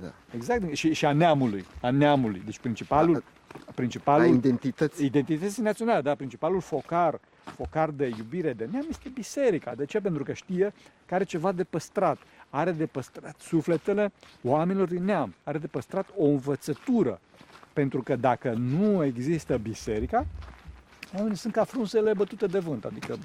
Da. 0.00 0.12
Exact. 0.34 0.74
Și, 0.74 0.92
și 0.92 1.04
a 1.06 1.12
neamului. 1.12 1.64
A 1.80 1.90
neamului. 1.90 2.42
Deci 2.44 2.58
principalul... 2.58 3.24
A, 3.66 3.72
principalul 3.74 4.24
a 4.24 4.28
identității. 4.28 5.06
Identității 5.06 5.62
naționale, 5.62 6.00
da. 6.00 6.14
Principalul 6.14 6.60
focar, 6.60 7.20
focar 7.44 7.90
de 7.90 8.14
iubire 8.18 8.52
de 8.52 8.68
neam 8.70 8.86
este 8.88 9.08
biserica. 9.08 9.74
De 9.74 9.84
ce? 9.84 10.00
Pentru 10.00 10.22
că 10.24 10.32
știe 10.32 10.72
că 11.06 11.14
are 11.14 11.24
ceva 11.24 11.52
de 11.52 11.64
păstrat. 11.64 12.18
Are 12.50 12.72
de 12.72 12.86
păstrat 12.86 13.36
sufletele 13.40 14.12
oamenilor 14.42 14.88
din 14.88 15.04
neam. 15.04 15.34
Are 15.44 15.58
de 15.58 15.66
păstrat 15.66 16.08
o 16.16 16.24
învățătură. 16.24 17.20
Pentru 17.72 18.02
că 18.02 18.16
dacă 18.16 18.52
nu 18.52 19.04
există 19.04 19.56
biserica, 19.56 20.26
oamenii 21.14 21.36
sunt 21.36 21.52
ca 21.52 21.64
frunzele 21.64 22.12
bătute 22.14 22.46
de 22.46 22.58
vânt. 22.58 22.84
Adică 22.84 23.18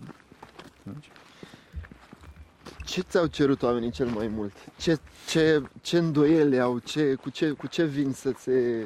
ce 2.92 3.02
ți-au 3.02 3.26
cerut 3.26 3.64
oamenii 3.64 3.92
cel 3.92 4.08
mai 4.08 4.28
mult? 4.28 4.54
Ce, 4.78 5.00
ce, 5.28 5.62
ce 5.82 5.98
îndoiele 5.98 6.60
au? 6.60 6.80
Ce, 6.80 7.14
cu, 7.14 7.30
ce, 7.30 7.50
cu 7.50 7.68
ce 7.68 7.86
vin 7.86 8.12
să 8.12 8.32
se 8.38 8.86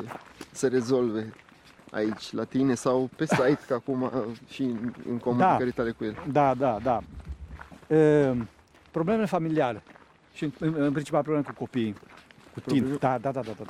să 0.52 0.68
rezolve 0.68 1.34
aici, 1.92 2.32
la 2.32 2.44
tine 2.44 2.74
sau 2.74 3.10
pe 3.16 3.26
site, 3.36 3.60
ca 3.68 3.76
acum 3.76 4.12
și 4.48 4.62
în, 4.62 4.94
în 5.10 5.18
comunicările 5.18 5.70
da. 5.76 5.82
tale 5.82 5.92
cu 5.92 6.04
el? 6.04 6.24
Da, 6.32 6.54
da, 6.54 6.80
da. 6.84 7.02
E, 7.96 8.34
probleme 8.92 9.26
familiale 9.26 9.84
și 10.34 10.44
în, 10.44 10.52
în, 10.60 10.74
în 10.78 10.92
principal 10.92 11.22
probleme 11.22 11.46
cu 11.48 11.54
copiii, 11.54 11.96
cu 12.54 12.60
tineri. 12.60 13.00
Da, 13.00 13.18
da, 13.18 13.32
da, 13.32 13.42
da, 13.42 13.52
da. 13.58 13.64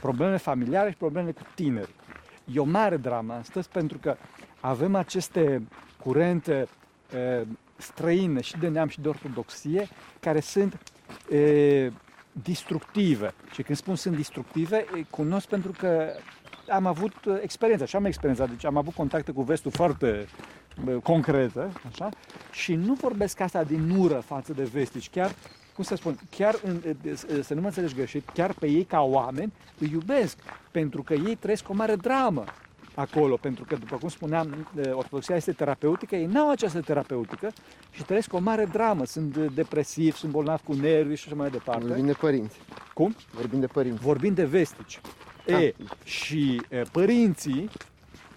Probleme 0.00 0.36
familiale 0.36 0.90
și 0.90 0.96
probleme 0.96 1.30
cu 1.30 1.42
tineri. 1.54 1.94
E 2.52 2.58
o 2.58 2.64
mare 2.64 2.96
dramă 2.96 3.32
astăzi 3.32 3.68
pentru 3.68 3.98
că 3.98 4.16
avem 4.60 4.94
aceste 4.94 5.62
curente 6.02 6.68
e, 7.14 7.46
străine 7.78 8.40
și 8.40 8.56
de 8.58 8.68
neam 8.68 8.88
și 8.88 9.00
de 9.00 9.08
ortodoxie 9.08 9.88
care 10.20 10.40
sunt 10.40 10.78
e, 11.30 11.90
destructive. 12.32 13.34
Și 13.52 13.62
când 13.62 13.78
spun 13.78 13.96
sunt 13.96 14.16
destructive, 14.16 14.84
cunosc 15.10 15.48
pentru 15.48 15.72
că 15.78 16.12
am 16.68 16.86
avut 16.86 17.14
experiența, 17.42 17.84
și 17.84 17.96
am 17.96 18.04
experiența, 18.04 18.46
deci 18.46 18.64
am 18.64 18.76
avut 18.76 18.94
contacte 18.94 19.32
cu 19.32 19.42
vestul 19.42 19.70
foarte 19.70 20.26
concretă, 21.02 21.72
așa, 21.86 22.08
și 22.52 22.74
nu 22.74 22.94
vorbesc 22.94 23.40
asta 23.40 23.64
din 23.64 23.90
ură 23.90 24.22
față 24.26 24.52
de 24.52 24.64
vestici, 24.64 25.10
chiar 25.10 25.34
cum 25.74 25.84
să 25.84 25.94
spun, 25.94 26.18
chiar, 26.30 26.54
în, 26.62 26.96
să 27.42 27.54
nu 27.54 27.60
mă 27.60 27.66
înțelegi 27.66 27.94
greșit, 27.94 28.28
chiar 28.28 28.52
pe 28.52 28.66
ei 28.66 28.84
ca 28.84 29.00
oameni 29.00 29.52
îi 29.78 29.90
iubesc, 29.92 30.38
pentru 30.70 31.02
că 31.02 31.14
ei 31.14 31.34
trăiesc 31.34 31.68
o 31.68 31.74
mare 31.74 31.94
dramă 31.94 32.44
acolo, 32.98 33.36
pentru 33.36 33.64
că, 33.64 33.76
după 33.76 33.96
cum 33.96 34.08
spuneam, 34.08 34.66
ortodoxia 34.92 35.36
este 35.36 35.52
terapeutică, 35.52 36.16
ei 36.16 36.26
n-au 36.26 36.50
această 36.50 36.80
terapeutică 36.80 37.52
și 37.90 38.02
trăiesc 38.02 38.32
o 38.32 38.38
mare 38.38 38.64
dramă, 38.64 39.04
sunt 39.04 39.36
depresivi, 39.36 40.16
sunt 40.16 40.32
bolnavi 40.32 40.62
cu 40.62 40.72
nervi 40.72 41.14
și 41.14 41.24
așa 41.26 41.36
mai 41.36 41.50
departe. 41.50 41.86
Vorbim 41.86 42.06
de 42.06 42.12
părinți. 42.12 42.56
Cum? 42.94 43.14
Vorbim 43.32 43.60
de 43.60 43.66
părinți. 43.66 44.00
Vorbim 44.00 44.34
de 44.34 44.44
vestici. 44.44 45.00
Ah. 45.46 45.62
E, 45.62 45.74
și 46.04 46.62
e, 46.68 46.82
părinții 46.92 47.70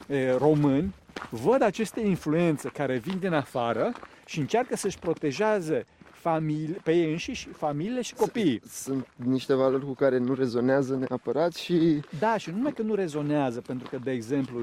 e, 0.08 0.32
români 0.32 0.94
văd 1.30 1.62
aceste 1.62 2.00
influențe 2.00 2.70
care 2.70 2.98
vin 2.98 3.20
din 3.20 3.34
afară 3.34 3.92
și 4.26 4.40
încearcă 4.40 4.76
să-și 4.76 5.00
protejeze 5.00 5.86
familie, 6.22 6.78
pe 6.84 6.92
ei 6.92 7.12
înșiși, 7.12 7.48
familiile 7.48 8.02
și 8.02 8.14
copiii. 8.14 8.62
Sunt 8.68 9.08
niște 9.16 9.54
valori 9.54 9.86
cu 9.86 9.94
care 9.94 10.18
nu 10.18 10.34
rezonează 10.34 10.96
neapărat 10.96 11.54
și... 11.54 12.00
Da, 12.20 12.38
și 12.38 12.50
nu 12.50 12.56
numai 12.56 12.74
că 12.74 12.82
nu 12.82 12.96
rezonează, 12.96 13.62
pentru 13.62 13.88
că, 13.90 13.98
de 14.04 14.12
exemplu, 14.12 14.60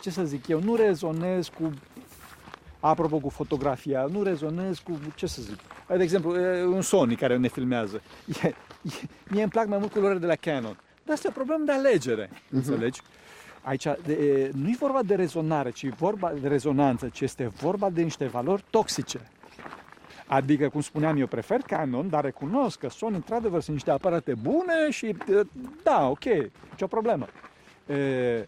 ce 0.00 0.10
să 0.10 0.24
zic 0.24 0.48
eu, 0.48 0.60
nu 0.62 0.74
rezonez 0.74 1.48
cu 1.48 1.72
apropo 2.80 3.18
cu 3.18 3.28
fotografia, 3.28 4.06
nu 4.12 4.22
rezonez 4.22 4.78
cu, 4.78 5.00
ce 5.14 5.26
să 5.26 5.42
zic, 5.42 5.58
de 5.96 6.02
exemplu, 6.02 6.34
un 6.74 6.82
Sony 6.82 7.16
care 7.16 7.36
ne 7.36 7.48
filmează. 7.48 8.02
E, 8.42 8.46
e, 8.46 8.54
mie 9.30 9.42
îmi 9.42 9.50
plac 9.50 9.66
mai 9.66 9.78
mult 9.78 9.92
culorile 9.92 10.18
de 10.18 10.26
la 10.26 10.34
Canon. 10.34 10.78
Dar 11.04 11.14
asta 11.14 11.26
e 11.26 11.30
o 11.30 11.34
problemă 11.34 11.64
de 11.64 11.72
alegere, 11.72 12.26
uh-huh. 12.26 12.50
înțelegi? 12.50 13.00
Aici 13.62 13.86
nu 14.52 14.68
e 14.68 14.76
vorba 14.78 15.02
de 15.02 15.14
rezonare, 15.14 15.70
ci 15.70 15.88
vorba 15.88 16.32
de 16.40 16.48
rezonanță, 16.48 17.08
ci 17.08 17.20
este 17.20 17.46
vorba 17.46 17.90
de 17.90 18.02
niște 18.02 18.26
valori 18.26 18.64
toxice. 18.70 19.20
Adică, 20.32 20.68
cum 20.68 20.80
spuneam, 20.80 21.18
eu 21.18 21.26
prefer 21.26 21.60
Canon, 21.60 22.08
dar 22.08 22.24
recunosc 22.24 22.78
că 22.78 22.88
Sony, 22.88 23.14
într-adevăr, 23.14 23.60
sunt 23.60 23.74
niște 23.74 23.90
aparate 23.90 24.34
bune 24.34 24.90
și, 24.90 25.16
da, 25.82 26.08
ok, 26.08 26.24
nicio 26.70 26.86
problemă. 26.86 27.26
E, 27.86 28.46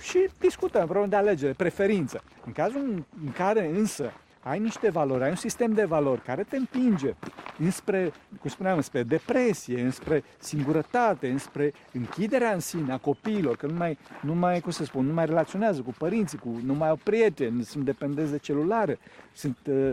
și 0.00 0.28
discutăm, 0.38 0.82
problemă 0.82 1.06
de 1.06 1.16
alegere, 1.16 1.52
preferință. 1.52 2.22
În 2.46 2.52
cazul 2.52 3.04
în 3.24 3.32
care 3.32 3.66
însă 3.66 4.12
ai 4.42 4.58
niște 4.58 4.90
valori, 4.90 5.22
ai 5.22 5.28
un 5.28 5.36
sistem 5.36 5.72
de 5.72 5.84
valori 5.84 6.22
care 6.22 6.42
te 6.42 6.56
împinge 6.56 7.14
înspre, 7.58 8.12
cum 8.40 8.50
spuneam, 8.50 8.76
înspre 8.76 9.02
depresie, 9.02 9.80
înspre 9.80 10.24
singurătate, 10.38 11.28
înspre 11.28 11.72
închiderea 11.92 12.52
în 12.52 12.60
sine 12.60 12.92
a 12.92 12.98
copiilor, 12.98 13.56
că 13.56 13.66
nu 13.66 13.74
mai, 13.74 13.98
nu 14.20 14.34
mai, 14.34 14.60
cum 14.60 14.70
să 14.70 14.84
spun, 14.84 15.06
nu 15.06 15.12
mai 15.12 15.26
relaționează 15.26 15.80
cu 15.80 15.94
părinții, 15.98 16.38
cu, 16.38 16.60
nu 16.64 16.74
mai 16.74 16.88
au 16.88 16.98
prieteni, 17.02 17.64
sunt 17.64 17.84
dependenți 17.84 18.30
de 18.30 18.38
celulare, 18.38 18.98
sunt 19.32 19.56
uh, 19.68 19.92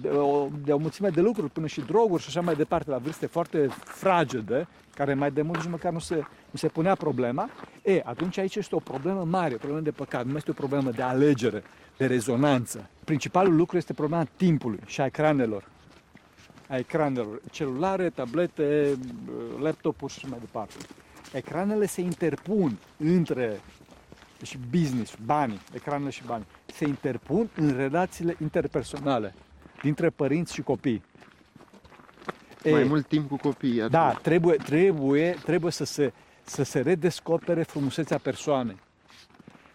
de 0.00 0.08
o, 0.08 0.48
de 0.64 0.72
o 0.72 0.78
mulțime 0.78 1.08
de 1.08 1.20
lucruri, 1.20 1.50
până 1.50 1.66
și 1.66 1.80
droguri 1.80 2.22
și 2.22 2.28
așa 2.28 2.40
mai 2.40 2.54
departe, 2.54 2.90
la 2.90 2.98
vârste 2.98 3.26
foarte 3.26 3.68
fragede, 3.84 4.68
care 4.94 5.14
mai 5.14 5.30
de 5.30 5.42
mult 5.42 5.58
nici 5.58 5.70
măcar 5.70 5.92
nu 5.92 5.98
se, 5.98 6.14
nu 6.50 6.58
se 6.58 6.68
punea 6.68 6.94
problema, 6.94 7.50
e, 7.82 8.02
atunci 8.04 8.38
aici 8.38 8.56
este 8.56 8.74
o 8.74 8.78
problemă 8.78 9.24
mare, 9.24 9.54
o 9.54 9.56
problemă 9.56 9.82
de 9.82 9.90
păcat, 9.90 10.24
nu 10.24 10.36
este 10.36 10.50
o 10.50 10.54
problemă 10.54 10.90
de 10.90 11.02
alegere, 11.02 11.62
de 11.96 12.06
rezonanță. 12.06 12.88
Principalul 13.04 13.56
lucru 13.56 13.76
este 13.76 13.92
problema 13.92 14.26
timpului 14.36 14.80
și 14.86 15.00
a 15.00 15.04
ecranelor. 15.04 15.70
A 16.72 16.76
ecranelor, 16.76 17.40
celulare, 17.50 18.10
tablete, 18.10 18.98
laptopuri 19.60 20.12
și 20.12 20.18
așa 20.18 20.28
mai 20.30 20.38
departe. 20.38 20.74
Ecranele 21.32 21.86
se 21.86 22.00
interpun 22.00 22.78
între 22.96 23.60
și 24.42 24.58
business, 24.70 25.16
banii, 25.24 25.60
ecranele 25.74 26.10
și 26.10 26.22
banii, 26.26 26.46
se 26.66 26.84
interpun 26.86 27.48
în 27.56 27.76
relațiile 27.76 28.36
interpersonale 28.40 29.34
dintre 29.82 30.10
părinți 30.10 30.54
și 30.54 30.62
copii. 30.62 31.02
Mai 32.64 32.80
e, 32.80 32.84
mult 32.84 33.06
timp 33.06 33.28
cu 33.28 33.36
copiii. 33.36 33.78
Atunci. 33.78 33.92
Da, 33.92 34.12
trebuie, 34.12 34.56
trebuie, 34.56 35.36
trebuie 35.44 35.72
să, 35.72 35.84
se, 35.84 36.12
să 36.42 36.62
se 36.62 36.80
redescopere 36.80 37.62
frumusețea 37.62 38.18
persoanei. 38.18 38.76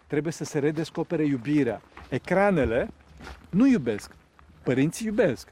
Trebuie 0.06 0.32
să 0.32 0.44
se 0.44 0.58
redescopere 0.58 1.24
iubirea. 1.24 1.80
Ecranele 2.08 2.90
nu 3.50 3.66
iubesc, 3.66 4.10
părinții 4.62 5.06
iubesc. 5.06 5.48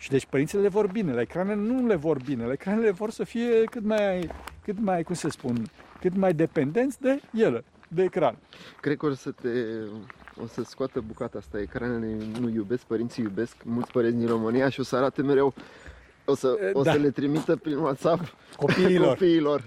Și 0.00 0.10
deci 0.10 0.26
părinții 0.26 0.58
le 0.58 0.68
vor 0.68 0.86
bine, 0.86 1.12
la 1.12 1.20
ecranele 1.20 1.60
nu 1.60 1.86
le 1.86 1.94
vor 1.94 2.22
bine, 2.24 2.44
la 2.44 2.52
ecranele 2.52 2.90
vor 2.90 3.10
să 3.10 3.24
fie 3.24 3.64
cât 3.64 3.84
mai, 3.84 4.30
cât 4.64 4.78
mai, 4.78 5.02
cum 5.02 5.14
să 5.14 5.28
spun, 5.28 5.70
cât 6.00 6.16
mai 6.16 6.34
dependenți 6.34 7.00
de 7.00 7.20
ele, 7.32 7.64
de 7.88 8.02
ecran. 8.02 8.36
Cred 8.80 8.96
că 8.96 9.06
o 9.06 9.14
să 9.14 9.30
te 9.30 9.48
o 10.42 10.46
să 10.46 10.62
scoată 10.62 11.00
bucata 11.06 11.38
asta, 11.38 11.60
ecranele 11.60 12.16
nu 12.40 12.48
iubesc, 12.48 12.82
părinții 12.82 13.24
iubesc, 13.24 13.56
mulți 13.64 13.90
părinți 13.90 14.16
din 14.16 14.26
România 14.26 14.68
și 14.68 14.80
o 14.80 14.82
să 14.82 14.96
arate 14.96 15.22
mereu 15.22 15.54
o 16.24 16.34
să, 16.34 16.70
o 16.72 16.82
da. 16.82 16.92
să 16.92 16.98
le 16.98 17.10
trimită 17.10 17.56
prin 17.56 17.76
WhatsApp 17.76 18.34
copiilor. 18.56 19.08
copiilor. 19.16 19.64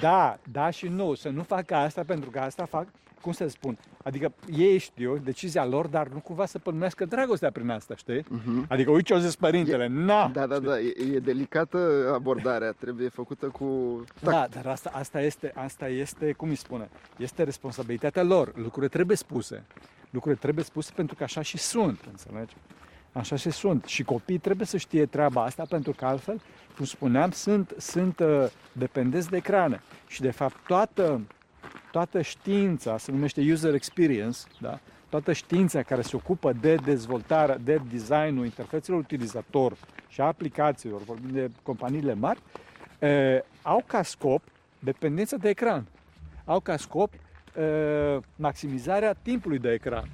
Da, 0.00 0.38
da 0.52 0.70
și 0.70 0.86
nu, 0.86 1.14
să 1.14 1.28
nu 1.28 1.42
facă 1.42 1.74
asta 1.74 2.02
pentru 2.06 2.30
că 2.30 2.38
asta 2.38 2.64
fac 2.64 2.86
cum 3.20 3.32
să 3.32 3.48
spun, 3.48 3.78
adică 4.04 4.32
ei 4.56 4.78
știu 4.78 5.18
decizia 5.24 5.64
lor, 5.64 5.86
dar 5.86 6.08
nu 6.08 6.18
cumva 6.18 6.46
să 6.46 6.58
pănumească 6.58 7.04
dragostea 7.04 7.50
prin 7.50 7.70
asta, 7.70 7.96
știi? 7.96 8.20
Uh-huh. 8.20 8.68
Adică 8.68 8.90
uite 8.90 9.02
ce 9.02 9.14
au 9.14 9.18
zis 9.18 9.36
părintele, 9.36 9.84
e, 9.84 9.88
na! 9.88 10.28
Da, 10.28 10.46
da, 10.46 10.58
da, 10.58 10.80
e, 10.80 10.94
e 11.14 11.18
delicată 11.18 12.10
abordarea, 12.14 12.72
trebuie 12.72 13.08
făcută 13.08 13.46
cu... 13.46 13.64
Tact. 14.20 14.32
Da, 14.32 14.60
dar 14.60 14.72
asta, 14.72 14.90
asta, 14.92 15.20
este, 15.20 15.52
asta 15.54 15.88
este, 15.88 16.32
cum 16.32 16.48
îi 16.48 16.54
spune, 16.54 16.88
este 17.16 17.42
responsabilitatea 17.42 18.22
lor, 18.22 18.52
lucrurile 18.56 18.88
trebuie 18.88 19.16
spuse. 19.16 19.64
Lucrurile 20.10 20.40
trebuie 20.42 20.64
spuse 20.64 20.92
pentru 20.94 21.16
că 21.16 21.22
așa 21.22 21.42
și 21.42 21.58
sunt, 21.58 22.00
înțelegi? 22.10 22.54
Așa 23.18 23.36
și 23.36 23.50
sunt. 23.50 23.84
Și 23.84 24.02
copiii 24.02 24.38
trebuie 24.38 24.66
să 24.66 24.76
știe 24.76 25.06
treaba 25.06 25.42
asta 25.42 25.64
pentru 25.68 25.92
că 25.92 26.04
altfel, 26.06 26.40
cum 26.76 26.84
spuneam, 26.84 27.30
sunt, 27.30 27.74
sunt 27.78 28.18
uh, 28.18 28.46
dependenți 28.72 29.30
de 29.30 29.36
ecrane. 29.36 29.82
Și 30.06 30.20
de 30.20 30.30
fapt 30.30 30.56
toată 30.66 31.20
toată 31.90 32.22
știința, 32.22 32.98
se 32.98 33.12
numește 33.12 33.40
user 33.52 33.74
experience, 33.74 34.38
da? 34.60 34.78
toată 35.08 35.32
știința 35.32 35.82
care 35.82 36.02
se 36.02 36.16
ocupă 36.16 36.52
de 36.52 36.74
dezvoltarea, 36.74 37.58
de 37.58 37.80
designul 37.90 38.44
interfețelor 38.44 39.00
utilizator 39.00 39.76
și 40.08 40.20
a 40.20 40.24
aplicațiilor, 40.24 41.02
vorbim 41.02 41.30
de 41.30 41.50
companiile 41.62 42.14
mari, 42.14 42.40
e, 42.98 43.44
au 43.62 43.82
ca 43.86 44.02
scop 44.02 44.42
dependența 44.78 45.36
de 45.36 45.48
ecran. 45.48 45.86
Au 46.44 46.60
ca 46.60 46.76
scop 46.76 47.12
e, 47.14 47.20
maximizarea 48.36 49.12
timpului 49.12 49.58
de 49.58 49.72
ecran. 49.72 50.08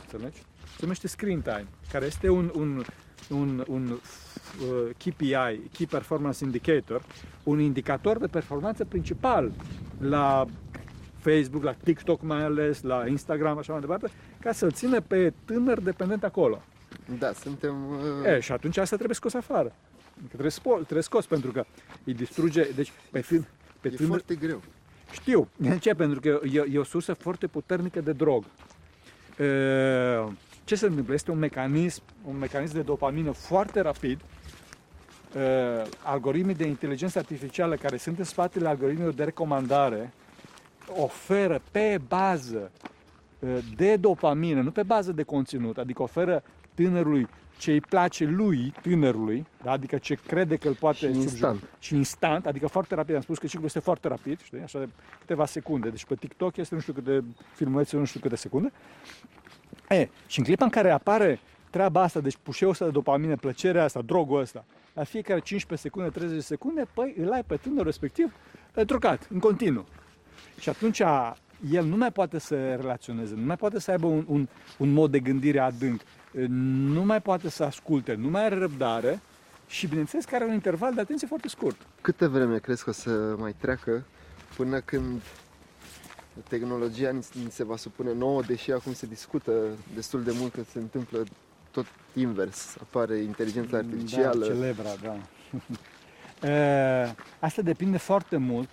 Înțelegi? 0.00 0.47
Se 0.76 0.80
numește 0.80 1.08
screen 1.08 1.40
time, 1.40 1.66
care 1.92 2.06
este 2.06 2.28
un, 2.28 2.52
un, 2.54 2.84
un, 3.28 3.64
un 3.68 3.90
uh, 3.90 4.90
KPI, 4.96 5.60
Key 5.72 5.86
Performance 5.90 6.44
Indicator, 6.44 7.02
un 7.42 7.60
indicator 7.60 8.18
de 8.18 8.26
performanță 8.26 8.84
principal 8.84 9.52
la 10.00 10.46
Facebook, 11.18 11.62
la 11.62 11.72
TikTok 11.72 12.22
mai 12.22 12.42
ales, 12.42 12.82
la 12.82 13.06
Instagram, 13.06 13.58
așa 13.58 13.72
mai 13.72 13.80
departe, 13.80 14.10
ca 14.40 14.52
să-l 14.52 14.72
țină 14.72 15.00
pe 15.00 15.32
tânăr 15.44 15.80
dependent 15.80 16.24
acolo. 16.24 16.62
Da, 17.18 17.32
suntem... 17.32 17.90
Uh... 17.90 18.26
E, 18.26 18.40
și 18.40 18.52
atunci 18.52 18.76
asta 18.76 18.94
trebuie 18.94 19.16
scos 19.16 19.34
afară. 19.34 19.74
Trebuie, 20.28 20.50
spo- 20.50 20.82
trebuie 20.82 21.02
scos 21.02 21.26
pentru 21.26 21.52
că 21.52 21.64
îi 22.04 22.14
distruge... 22.14 22.62
Deci, 22.74 22.92
pe 23.10 23.20
film, 23.20 23.46
pe 23.80 23.88
e 23.88 23.90
tânăr... 23.90 24.08
foarte 24.08 24.34
greu. 24.34 24.62
Știu. 25.10 25.48
De 25.56 25.78
ce? 25.78 25.94
Pentru 25.94 26.20
că 26.20 26.40
e, 26.52 26.64
e 26.72 26.78
o 26.78 26.84
sursă 26.84 27.12
foarte 27.12 27.46
puternică 27.46 28.00
de 28.00 28.12
drog. 28.12 28.44
E, 29.38 29.44
ce 30.68 30.74
se 30.74 30.86
întâmplă? 30.86 31.14
Este 31.14 31.30
un 31.30 31.38
mecanism, 31.38 32.02
un 32.24 32.38
mecanism 32.38 32.74
de 32.74 32.82
dopamină 32.82 33.30
foarte 33.30 33.80
rapid, 33.80 34.20
algoritmii 36.02 36.54
de 36.54 36.66
inteligență 36.66 37.18
artificială 37.18 37.76
care 37.76 37.96
sunt 37.96 38.18
în 38.18 38.24
spatele 38.24 38.68
algoritmilor 38.68 39.12
de 39.12 39.24
recomandare 39.24 40.12
oferă 40.96 41.60
pe 41.70 42.00
bază 42.08 42.70
uh, 43.38 43.58
de 43.76 43.96
dopamină, 43.96 44.60
nu 44.60 44.70
pe 44.70 44.82
bază 44.82 45.12
de 45.12 45.22
conținut, 45.22 45.78
adică 45.78 46.02
oferă 46.02 46.42
tânărului 46.74 47.28
ce 47.58 47.72
îi 47.72 47.80
place 47.80 48.24
lui, 48.24 48.74
tânărului, 48.82 49.46
da? 49.62 49.70
adică 49.70 49.98
ce 49.98 50.14
crede 50.14 50.56
că 50.56 50.68
îl 50.68 50.74
poate 50.74 50.98
și 50.98 51.04
instant. 51.06 51.62
și 51.78 51.94
instant, 51.94 52.46
adică 52.46 52.66
foarte 52.66 52.94
rapid. 52.94 53.14
Am 53.14 53.20
spus 53.20 53.38
că 53.38 53.46
ciclul 53.46 53.66
este 53.66 53.78
foarte 53.78 54.08
rapid, 54.08 54.40
știi? 54.42 54.60
așa 54.60 54.78
de 54.78 54.88
câteva 55.18 55.46
secunde. 55.46 55.88
Deci 55.88 56.04
pe 56.04 56.14
TikTok 56.14 56.56
este 56.56 56.74
nu 56.74 56.80
știu 56.80 56.92
câte 56.92 57.24
filmulețe, 57.54 57.96
nu 57.96 58.04
știu 58.04 58.20
câte 58.20 58.36
secunde. 58.36 58.72
E, 59.88 60.08
și 60.26 60.38
în 60.38 60.44
clipa 60.44 60.64
în 60.64 60.70
care 60.70 60.90
apare 60.90 61.40
treaba 61.70 62.02
asta, 62.02 62.20
deci 62.20 62.36
pușeul 62.42 62.70
ăsta 62.70 62.84
de 62.84 62.90
dopamină, 62.90 63.36
plăcerea 63.36 63.84
asta, 63.84 64.00
drogul 64.02 64.40
ăsta, 64.40 64.64
la 64.92 65.04
fiecare 65.04 65.40
15 65.40 65.88
secunde, 65.88 66.18
30 66.18 66.42
secunde, 66.42 66.86
păi 66.94 67.14
îl 67.18 67.32
ai 67.32 67.44
pe 67.44 67.56
tânărul 67.56 67.84
respectiv 67.84 68.32
trucat, 68.86 69.26
în 69.30 69.38
continuu. 69.38 69.86
Și 70.58 70.68
atunci 70.68 71.02
el 71.70 71.84
nu 71.84 71.96
mai 71.96 72.12
poate 72.12 72.38
să 72.38 72.74
relaționeze, 72.74 73.34
nu 73.34 73.46
mai 73.46 73.56
poate 73.56 73.80
să 73.80 73.90
aibă 73.90 74.06
un, 74.06 74.24
un, 74.28 74.48
un 74.76 74.92
mod 74.92 75.10
de 75.10 75.20
gândire 75.20 75.58
adânc, 75.58 76.00
nu 76.48 77.04
mai 77.04 77.20
poate 77.20 77.50
să 77.50 77.64
asculte, 77.64 78.14
nu 78.14 78.28
mai 78.28 78.44
are 78.44 78.58
răbdare 78.58 79.20
și, 79.66 79.86
bineînțeles, 79.86 80.24
care 80.24 80.36
are 80.36 80.46
un 80.46 80.52
interval 80.52 80.94
de 80.94 81.00
atenție 81.00 81.26
foarte 81.26 81.48
scurt. 81.48 81.76
Câte 82.00 82.26
vreme 82.26 82.58
crezi 82.58 82.84
că 82.84 82.90
o 82.90 82.92
să 82.92 83.34
mai 83.38 83.54
treacă 83.58 84.04
până 84.56 84.80
când 84.80 85.22
tehnologia 86.48 87.10
ni 87.10 87.26
ni 87.44 87.50
se 87.50 87.64
va 87.64 87.76
supune 87.76 88.12
nouă, 88.12 88.42
deși 88.42 88.72
acum 88.72 88.92
se 88.92 89.06
discută 89.06 89.52
destul 89.94 90.22
de 90.22 90.32
mult 90.34 90.52
că 90.52 90.60
se 90.70 90.78
întâmplă 90.78 91.24
tot 91.70 91.86
invers. 92.14 92.76
Apare 92.80 93.16
inteligența 93.18 93.76
artificială. 93.76 94.46
Da, 94.46 94.54
celebra, 94.54 94.90
da. 95.02 95.16
E, 96.42 97.14
Asta 97.38 97.62
depinde 97.62 97.96
foarte 97.96 98.36
mult, 98.36 98.68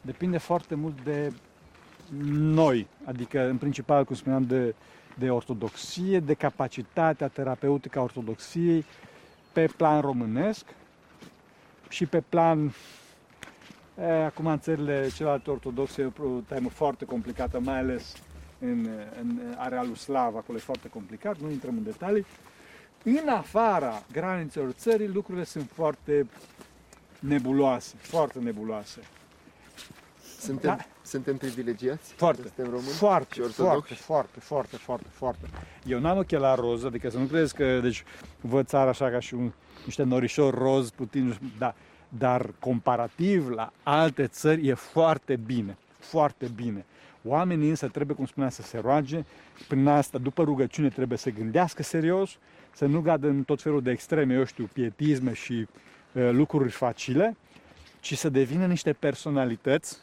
depinde 0.00 0.38
foarte 0.38 0.74
mult 0.74 1.02
de 1.04 1.32
noi, 2.32 2.86
adică 3.04 3.48
în 3.48 3.56
principal, 3.56 4.04
cum 4.04 4.14
spuneam, 4.14 4.46
de, 4.46 4.74
de 5.18 5.30
ortodoxie, 5.30 6.20
de 6.20 6.34
capacitatea 6.34 7.28
terapeutică 7.28 7.98
a 7.98 8.02
ortodoxiei 8.02 8.84
pe 9.52 9.68
plan 9.76 10.00
românesc 10.00 10.64
și 11.88 12.06
pe 12.06 12.20
plan 12.28 12.58
E, 12.68 12.99
acum 14.26 14.46
în 14.46 14.60
țările 14.60 15.08
celelalte 15.14 15.50
ortodoxe 15.50 16.02
e 16.02 16.22
o 16.22 16.40
temă 16.48 16.68
foarte 16.68 17.04
complicată, 17.04 17.60
mai 17.60 17.78
ales 17.78 18.12
în, 18.58 18.88
în 19.20 19.54
arealul 19.56 19.94
slav, 19.94 20.36
acolo 20.36 20.58
e 20.58 20.60
foarte 20.60 20.88
complicat, 20.88 21.38
nu 21.38 21.50
intrăm 21.50 21.76
în 21.76 21.82
detalii. 21.82 22.26
În 23.04 23.28
afara 23.28 24.02
granițelor 24.12 24.70
țării 24.70 25.08
lucrurile 25.08 25.44
sunt 25.44 25.70
foarte 25.72 26.26
nebuloase, 27.18 27.94
foarte 27.98 28.38
nebuloase. 28.38 29.00
Suntem, 30.38 30.76
Da. 30.76 30.84
suntem 31.02 31.36
privilegiați? 31.36 32.12
Foarte, 32.12 32.42
Suntem 32.42 32.64
români? 32.64 32.88
Foarte, 32.88 33.34
și 33.34 33.40
ortodoxi? 33.40 33.94
foarte, 33.94 34.38
foarte, 34.40 34.76
foarte, 34.76 34.76
foarte, 34.76 35.08
foarte. 35.12 35.48
Eu 35.86 35.98
n-am 35.98 36.18
ochelar 36.18 36.58
roz, 36.58 36.84
adică 36.84 37.10
să 37.10 37.18
nu 37.18 37.24
crezi 37.24 37.54
că 37.54 37.80
deci, 37.80 38.04
văd 38.40 38.66
țara 38.66 38.88
așa 38.88 39.10
ca 39.10 39.18
și 39.18 39.34
un, 39.34 39.52
niște 39.84 40.02
norișori 40.02 40.56
roz 40.56 40.90
putin, 40.90 41.38
da, 41.58 41.74
dar 42.18 42.50
comparativ 42.58 43.48
la 43.48 43.72
alte 43.82 44.26
țări 44.26 44.66
e 44.66 44.74
foarte 44.74 45.36
bine, 45.36 45.76
foarte 45.98 46.46
bine. 46.54 46.84
Oamenii 47.24 47.68
însă 47.68 47.88
trebuie, 47.88 48.16
cum 48.16 48.26
spuneam, 48.26 48.50
să 48.50 48.62
se 48.62 48.78
roage, 48.78 49.24
prin 49.68 49.86
asta, 49.86 50.18
după 50.18 50.42
rugăciune, 50.42 50.88
trebuie 50.88 51.18
să 51.18 51.30
gândească 51.30 51.82
serios, 51.82 52.36
să 52.72 52.86
nu 52.86 53.00
gadă 53.00 53.28
în 53.28 53.42
tot 53.42 53.62
felul 53.62 53.82
de 53.82 53.90
extreme, 53.90 54.34
eu 54.34 54.44
știu, 54.44 54.68
pietisme 54.72 55.32
și 55.32 55.66
uh, 56.12 56.30
lucruri 56.32 56.70
facile, 56.70 57.36
ci 58.00 58.16
să 58.18 58.28
devină 58.28 58.66
niște 58.66 58.92
personalități 58.92 59.98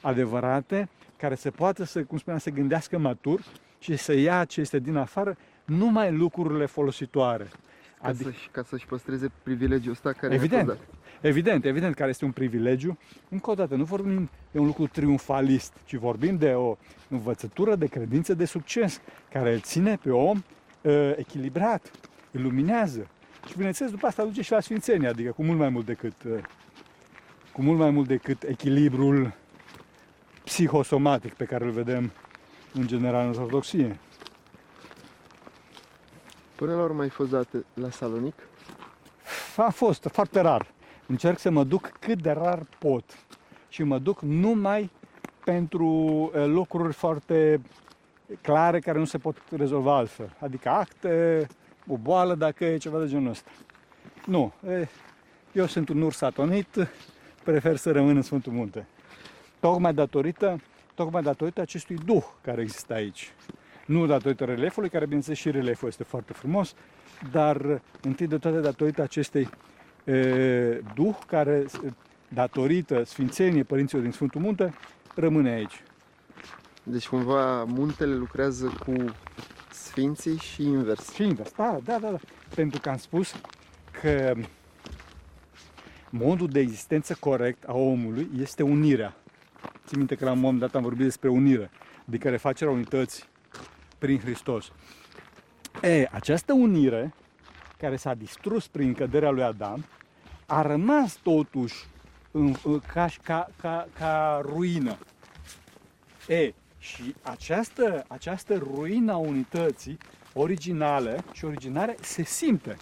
adevărate, 0.00 0.88
care 1.16 1.34
se 1.34 1.50
poată 1.50 1.84
să, 1.84 2.02
cum 2.02 2.18
spuneam, 2.18 2.40
să 2.40 2.50
gândească 2.50 2.98
matur 2.98 3.44
și 3.78 3.96
să 3.96 4.12
ia 4.12 4.44
ce 4.44 4.60
este 4.60 4.78
din 4.78 4.96
afară, 4.96 5.36
numai 5.64 6.12
lucrurile 6.12 6.66
folositoare. 6.66 7.44
Ca, 7.44 8.08
Adică, 8.08 8.30
să-și, 8.30 8.48
ca 8.52 8.62
să-și 8.62 8.86
păstreze 8.86 9.30
privilegiul 9.42 9.92
ăsta 9.92 10.12
care 10.12 10.34
Evident. 10.34 10.66
ne-a 10.66 10.74
fost 10.74 10.86
dat. 10.88 10.93
Evident, 11.28 11.64
evident, 11.64 11.94
care 11.94 12.10
este 12.10 12.24
un 12.24 12.30
privilegiu. 12.30 12.98
Încă 13.28 13.50
o 13.50 13.54
dată, 13.54 13.74
nu 13.74 13.84
vorbim 13.84 14.30
de 14.50 14.58
un 14.58 14.66
lucru 14.66 14.86
triumfalist, 14.86 15.72
ci 15.84 15.94
vorbim 15.94 16.36
de 16.36 16.52
o 16.52 16.76
învățătură 17.08 17.74
de 17.74 17.86
credință 17.86 18.34
de 18.34 18.44
succes, 18.44 19.00
care 19.32 19.52
îl 19.52 19.60
ține 19.60 19.96
pe 20.02 20.10
om 20.10 20.42
uh, 20.80 21.12
echilibrat, 21.16 21.90
îl 22.30 22.42
luminează. 22.42 23.08
Și 23.48 23.56
bineînțeles, 23.56 23.92
după 23.92 24.06
asta 24.06 24.24
duce 24.24 24.42
și 24.42 24.52
la 24.52 24.60
sfințenie, 24.60 25.08
adică 25.08 25.30
cu 25.30 25.44
mult 25.44 25.58
mai 25.58 25.68
mult 25.68 25.86
decât, 25.86 26.22
uh, 26.26 26.38
cu 27.52 27.62
mult 27.62 27.78
mai 27.78 27.90
mult 27.90 28.06
decât 28.06 28.42
echilibrul 28.42 29.32
psihosomatic 30.44 31.34
pe 31.34 31.44
care 31.44 31.64
îl 31.64 31.70
vedem 31.70 32.12
în 32.72 32.86
general 32.86 33.26
în 33.26 33.28
ortodoxie. 33.28 33.98
Până 36.54 36.74
la 36.74 36.82
urmă 36.82 37.02
ai 37.02 37.08
fost 37.08 37.30
dat 37.30 37.48
la 37.74 37.90
Salonic? 37.90 38.34
A 39.56 39.70
fost 39.70 40.08
foarte 40.12 40.40
rar. 40.40 40.73
Încerc 41.06 41.38
să 41.38 41.50
mă 41.50 41.64
duc 41.64 41.92
cât 42.00 42.22
de 42.22 42.30
rar 42.30 42.66
pot. 42.78 43.04
Și 43.68 43.82
mă 43.82 43.98
duc 43.98 44.20
numai 44.20 44.90
pentru 45.44 46.30
eh, 46.34 46.44
lucruri 46.46 46.92
foarte 46.92 47.60
clare 48.40 48.80
care 48.80 48.98
nu 48.98 49.04
se 49.04 49.18
pot 49.18 49.36
rezolva 49.56 49.96
altfel. 49.96 50.36
Adică 50.38 50.68
acte, 50.68 51.46
o 51.86 51.96
boală 51.96 52.34
dacă 52.34 52.64
e 52.64 52.76
ceva 52.76 52.98
de 52.98 53.06
genul 53.08 53.30
ăsta. 53.30 53.50
Nu. 54.26 54.52
eh, 54.68 54.88
Eu 55.52 55.66
sunt 55.66 55.88
un 55.88 56.02
urs 56.02 56.20
atonit, 56.20 56.88
prefer 57.44 57.76
să 57.76 57.92
rămân 57.92 58.16
în 58.16 58.22
Sfântul 58.22 58.52
Munte. 58.52 58.86
Tocmai 59.60 59.94
datorită, 59.94 60.60
tocmai 60.94 61.22
datorită 61.22 61.60
acestui 61.60 61.96
duh 62.04 62.24
care 62.42 62.60
există 62.60 62.92
aici. 62.92 63.32
Nu 63.86 64.06
datorită 64.06 64.44
reliefului, 64.44 64.88
care 64.88 65.04
bineînțeles 65.04 65.38
și 65.38 65.50
relieful 65.50 65.88
este 65.88 66.04
foarte 66.04 66.32
frumos, 66.32 66.74
dar 67.30 67.80
întâi 68.02 68.26
de 68.26 68.38
toate 68.38 68.60
datorită 68.60 69.02
acestei 69.02 69.42
e, 69.42 69.48
duh 70.94 71.16
care, 71.26 71.64
datorită 72.28 73.04
sfințeniei 73.04 73.64
părinților 73.64 74.02
din 74.02 74.12
Sfântul 74.12 74.40
Munte, 74.40 74.74
rămâne 75.14 75.50
aici. 75.50 75.82
Deci 76.82 77.08
cumva 77.08 77.64
muntele 77.64 78.14
lucrează 78.14 78.72
cu 78.86 79.04
sfinții 79.72 80.36
și 80.36 80.62
invers. 80.62 81.12
Și 81.12 81.22
invers, 81.22 81.52
da, 81.56 81.78
da, 81.84 81.98
da, 81.98 82.10
da. 82.10 82.18
Pentru 82.54 82.80
că 82.80 82.88
am 82.88 82.96
spus 82.96 83.34
că 84.00 84.34
modul 86.10 86.48
de 86.48 86.60
existență 86.60 87.16
corect 87.20 87.68
a 87.68 87.72
omului 87.72 88.30
este 88.40 88.62
unirea. 88.62 89.16
Țin 89.86 89.98
minte 89.98 90.14
că 90.14 90.24
la 90.24 90.32
un 90.32 90.40
moment 90.40 90.60
dat 90.60 90.74
am 90.74 90.82
vorbit 90.82 91.04
despre 91.04 91.28
unire, 91.28 91.70
adică 92.08 92.28
refacerea 92.28 92.72
unității 92.72 93.24
prin 93.98 94.18
Hristos. 94.18 94.72
E, 95.82 96.08
această 96.10 96.52
unire, 96.52 97.14
care 97.76 97.96
s-a 97.96 98.14
distrus 98.14 98.66
prin 98.66 98.94
căderea 98.94 99.30
lui 99.30 99.42
Adam, 99.42 99.84
a 100.46 100.62
rămas 100.62 101.14
totuși 101.14 101.74
în, 102.30 102.54
în, 102.64 102.80
ca, 102.92 103.08
ca, 103.22 103.48
ca, 103.60 103.88
ca 103.98 104.40
ruină. 104.44 104.98
E, 106.28 106.52
și 106.78 107.14
această, 107.22 108.04
această 108.08 108.54
ruină 108.54 109.12
a 109.12 109.16
unității 109.16 109.98
originale 110.32 111.24
și 111.32 111.44
originare 111.44 111.96
se 112.00 112.22
simte. 112.22 112.76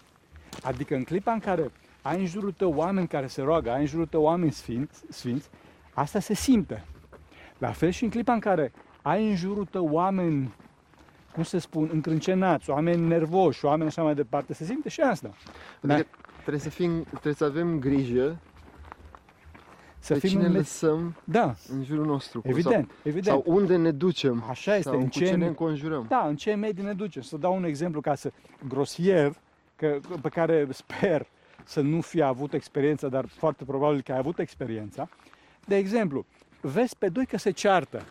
Adică 0.62 0.94
în 0.94 1.05
clipa 1.05 1.33
în 1.33 1.38
care 1.38 1.70
ai 2.02 2.20
în 2.20 2.26
jurul 2.26 2.52
tău 2.52 2.74
oameni 2.74 3.09
care 3.09 3.26
se 3.26 3.42
roagă, 3.42 3.70
ai 3.70 3.81
în 3.81 3.87
jurul 3.87 4.07
tău 4.07 4.22
oameni 4.22 4.52
sfinți, 4.52 5.02
sfinți 5.09 5.48
asta 5.94 6.20
se 6.20 6.35
simte. 6.35 6.85
La 7.59 7.72
fel 7.72 7.90
și 7.90 8.05
în 8.05 8.11
clipa 8.11 8.33
în 8.33 8.40
care 8.40 8.72
ai 9.02 9.28
în 9.28 9.37
jurul 9.37 9.64
tău 9.64 9.88
oameni, 9.90 10.55
cum 11.32 11.42
se 11.42 11.58
spun, 11.58 11.88
încrâncenați, 11.92 12.70
oameni 12.70 13.06
nervoși, 13.06 13.64
oameni 13.64 13.88
așa 13.88 14.02
mai 14.02 14.14
departe, 14.14 14.54
se 14.54 14.64
simte 14.64 14.88
și 14.88 15.00
asta. 15.00 15.30
Da. 15.80 15.94
Adică 15.94 16.08
trebuie 16.40 16.60
să, 16.60 16.68
fim, 16.70 17.02
trebuie 17.02 17.34
să 17.34 17.44
avem 17.44 17.78
grijă 17.78 18.36
Să 19.98 20.12
de 20.12 20.18
fim 20.18 20.28
cine 20.28 20.44
în... 20.46 20.52
lăsăm 20.52 21.14
Da, 21.24 21.54
în 21.72 21.84
jurul 21.84 22.06
nostru. 22.06 22.40
cu- 22.40 22.48
evident, 22.48 22.86
Sau, 22.88 22.96
evident. 23.02 23.24
sau 23.44 23.54
unde 23.54 23.76
ne 23.76 23.90
ducem. 23.90 24.44
Așa 24.48 24.76
este, 24.76 24.88
sau 24.90 24.98
în 24.98 25.04
cu 25.04 25.10
ce 25.10 25.24
ce 25.24 25.30
ne 25.30 25.36
ne- 25.36 25.46
înconjurăm. 25.46 26.06
Da, 26.08 26.26
în 26.26 26.36
ce 26.36 26.54
medii 26.54 26.84
ne 26.84 26.92
ducem. 26.92 27.22
Să 27.22 27.36
dau 27.36 27.56
un 27.56 27.64
exemplu 27.64 28.00
ca 28.00 28.14
să 28.14 28.32
grosier, 28.68 29.32
că, 29.76 29.98
pe 30.22 30.28
care 30.28 30.66
sper 30.70 31.26
să 31.64 31.80
nu 31.80 32.00
fi 32.00 32.22
avut 32.22 32.52
experiența, 32.52 33.08
dar 33.08 33.26
foarte 33.26 33.64
probabil 33.64 34.00
că 34.00 34.12
ai 34.12 34.18
avut 34.18 34.38
experiența. 34.38 35.08
De 35.66 35.76
exemplu, 35.76 36.24
vezi 36.60 36.96
pe 36.98 37.08
doi 37.08 37.26
că 37.26 37.36
se 37.38 37.50
ceartă. 37.50 38.02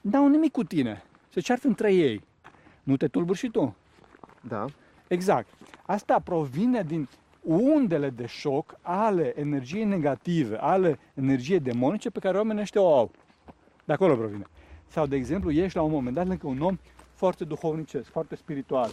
N-au 0.00 0.28
nimic 0.28 0.52
cu 0.52 0.64
tine. 0.64 1.02
Se 1.32 1.40
ceartă 1.40 1.66
între 1.66 1.94
ei. 1.94 2.22
Nu 2.82 2.96
te 2.96 3.08
tulburi 3.08 3.38
și 3.38 3.48
tu. 3.48 3.76
Da. 4.40 4.64
Exact. 5.08 5.46
Asta 5.82 6.18
provine 6.18 6.82
din 6.82 7.08
undele 7.42 8.10
de 8.10 8.26
șoc 8.26 8.78
ale 8.82 9.32
energiei 9.40 9.84
negative, 9.84 10.56
ale 10.56 10.98
energiei 11.14 11.60
demonice 11.60 12.10
pe 12.10 12.18
care 12.18 12.36
oamenii 12.36 12.62
ăștia 12.62 12.80
o 12.80 12.96
au. 12.96 13.10
De 13.84 13.92
acolo 13.92 14.16
provine. 14.16 14.46
Sau, 14.86 15.06
de 15.06 15.16
exemplu, 15.16 15.50
ești 15.50 15.76
la 15.76 15.82
un 15.82 15.90
moment 15.90 16.14
dat 16.14 16.26
lângă 16.26 16.46
un 16.46 16.60
om 16.60 16.78
foarte 17.14 17.44
duhovnicesc, 17.44 18.10
foarte 18.10 18.36
spiritual. 18.36 18.90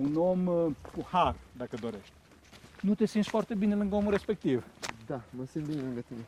Un 0.00 0.16
om 0.16 0.46
uh, 0.46 0.66
cu 0.94 1.06
har, 1.10 1.34
dacă 1.56 1.76
dorești. 1.80 2.12
Nu 2.80 2.94
te 2.94 3.06
simți 3.06 3.28
foarte 3.28 3.54
bine 3.54 3.74
lângă 3.74 3.94
omul 3.94 4.10
respectiv. 4.10 4.64
Da, 5.06 5.20
mă 5.30 5.44
simt 5.44 5.66
bine 5.66 5.80
lângă 5.80 6.00
tine. 6.00 6.26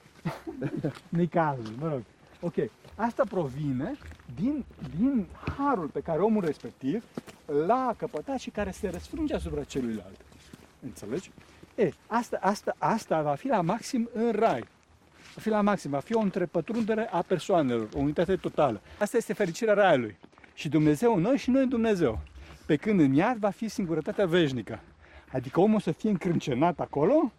Nu-i 1.08 1.26
cazul, 1.26 1.74
mă 1.78 1.88
rog. 1.88 2.02
Ok. 2.40 2.54
Asta 2.94 3.24
provine 3.28 3.98
din, 4.34 4.64
din 4.98 5.26
harul 5.56 5.86
pe 5.86 6.00
care 6.00 6.20
omul 6.20 6.44
respectiv 6.44 7.04
l-a 7.66 7.94
căpătat 7.96 8.38
și 8.38 8.50
care 8.50 8.70
se 8.70 8.88
răsfrânge 8.88 9.34
asupra 9.34 9.64
celuilalt. 9.64 10.20
Înțelegi? 10.82 11.30
E, 11.74 11.90
asta, 12.06 12.38
asta, 12.40 12.74
asta 12.78 13.22
va 13.22 13.34
fi 13.34 13.46
la 13.46 13.60
maxim 13.60 14.08
în 14.12 14.32
rai. 14.32 14.64
Va 15.34 15.40
fi 15.40 15.48
la 15.48 15.60
maxim, 15.60 15.90
va 15.90 15.98
fi 15.98 16.14
o 16.14 16.20
întrepătrundere 16.20 17.08
a 17.10 17.22
persoanelor, 17.22 17.88
o 17.94 17.98
unitate 17.98 18.36
totală. 18.36 18.80
Asta 18.98 19.16
este 19.16 19.32
fericirea 19.32 19.74
raiului. 19.74 20.16
Și 20.54 20.68
Dumnezeu 20.68 21.14
în 21.14 21.20
noi 21.20 21.36
și 21.36 21.50
noi 21.50 21.62
în 21.62 21.68
Dumnezeu. 21.68 22.20
Pe 22.66 22.76
când 22.76 23.00
în 23.00 23.14
iad 23.14 23.36
va 23.36 23.50
fi 23.50 23.68
singurătatea 23.68 24.26
veșnică. 24.26 24.80
Adică 25.32 25.60
omul 25.60 25.80
să 25.80 25.92
fie 25.92 26.10
încrâncenat 26.10 26.80
acolo, 26.80 27.32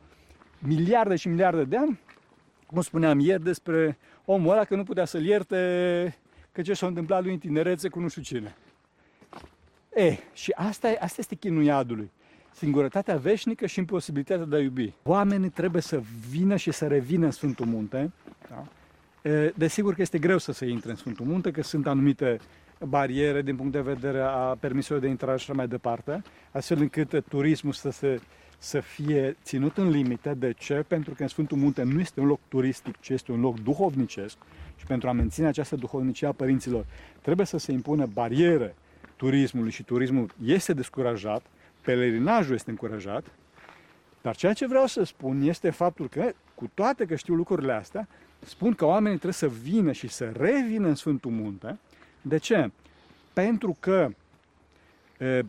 miliarde 0.60 1.16
și 1.16 1.28
miliarde 1.28 1.64
de 1.64 1.78
ani, 1.78 2.00
cum 2.66 2.82
spuneam 2.82 3.20
ieri 3.20 3.44
despre 3.44 3.98
omul 4.26 4.52
ăla 4.52 4.64
că 4.64 4.76
nu 4.76 4.84
putea 4.84 5.06
să-l 5.06 5.26
ierte 5.26 6.18
că 6.52 6.62
ce 6.62 6.74
s-a 6.74 6.88
întâmplat 6.88 7.24
lui 7.24 7.34
în 7.34 7.40
tinerețe 7.40 7.90
cu 7.90 8.00
nu 8.00 8.08
știu 8.08 8.22
cine. 8.22 8.56
E, 9.96 10.18
și 10.34 10.52
asta, 10.56 10.90
e- 10.90 10.98
asta 11.02 11.16
este 11.20 11.36
chinul 11.36 11.64
iadului. 11.64 12.12
singurătatea 12.52 13.16
veșnică 13.16 13.66
și 13.66 13.80
imposibilitatea 13.80 14.46
de 14.46 14.56
a 14.56 14.60
iubi. 14.60 14.94
Oamenii 15.04 15.50
trebuie 15.50 15.82
să 15.82 16.02
vină 16.30 16.56
și 16.56 16.72
să 16.72 16.88
revină 16.88 17.26
în 17.26 17.32
Sfântul 17.32 17.66
Munte. 17.66 18.12
Da? 18.50 18.68
Desigur 19.56 19.94
că 19.94 20.02
este 20.02 20.18
greu 20.20 20.38
să 20.38 20.52
se 20.52 20.66
intre 20.66 20.90
în 20.90 20.96
Sfântul 20.96 21.26
Munte, 21.26 21.52
că 21.52 21.64
sunt 21.64 21.88
anumite 21.88 22.40
bariere 22.84 23.42
din 23.42 23.56
punct 23.56 23.72
de 23.72 23.82
vedere 23.82 24.20
a 24.20 24.58
permisului 24.60 25.02
de 25.02 25.08
intrare 25.08 25.38
și 25.38 25.44
așa 25.44 25.54
mai 25.54 25.68
departe, 25.68 26.22
astfel 26.52 26.78
încât 26.80 27.24
turismul 27.28 27.74
să, 27.74 27.90
se, 27.90 28.20
să 28.58 28.80
fie 28.80 29.38
ținut 29.44 29.78
în 29.78 29.90
limite. 29.90 30.34
De 30.34 30.54
ce? 30.54 30.74
Pentru 30.88 31.14
că 31.14 31.22
în 31.22 31.28
Sfântul 31.28 31.58
Munte 31.58 31.84
nu 31.84 32.00
este 32.00 32.20
un 32.20 32.28
loc 32.28 32.40
turistic, 32.48 33.00
ci 33.00 33.10
este 33.10 33.32
un 33.32 33.40
loc 33.40 33.60
duhovnicesc 33.60 34.38
și 34.76 34.86
pentru 34.86 35.10
a 35.10 35.12
menține 35.12 35.48
această 35.48 35.76
duhovnicie 35.76 36.28
a 36.28 36.32
părinților 36.32 36.86
trebuie 37.22 37.46
să 37.46 37.58
se 37.58 37.72
impună 37.72 38.06
bariere 38.06 38.76
turismului 39.16 39.72
și 39.72 39.84
turismul 39.84 40.32
este 40.44 40.74
descurajat, 40.74 41.46
pelerinajul 41.82 42.56
este 42.56 42.70
încurajat, 42.70 43.26
dar 44.22 44.36
ceea 44.36 44.54
ce 44.54 44.68
vreau 44.68 44.86
să 44.86 45.04
spun 45.04 45.42
este 45.42 45.70
faptul 45.70 46.10
că, 46.10 46.32
cu 46.56 46.70
toate 46.74 47.06
că 47.06 47.16
știu 47.16 47.34
lucrurile 47.34 47.74
astea, 47.74 48.08
spun 48.40 48.74
că 48.74 48.86
oamenii 48.86 49.18
trebuie 49.18 49.34
să 49.34 49.48
vină 49.48 49.92
și 49.92 50.08
să 50.08 50.32
revină 50.36 50.88
în 50.88 50.96
Sfântul 50.96 51.32
Munte. 51.32 51.78
De 52.22 52.38
ce? 52.38 52.72
Pentru 53.34 53.78
că 53.80 54.10
e, 55.18 55.42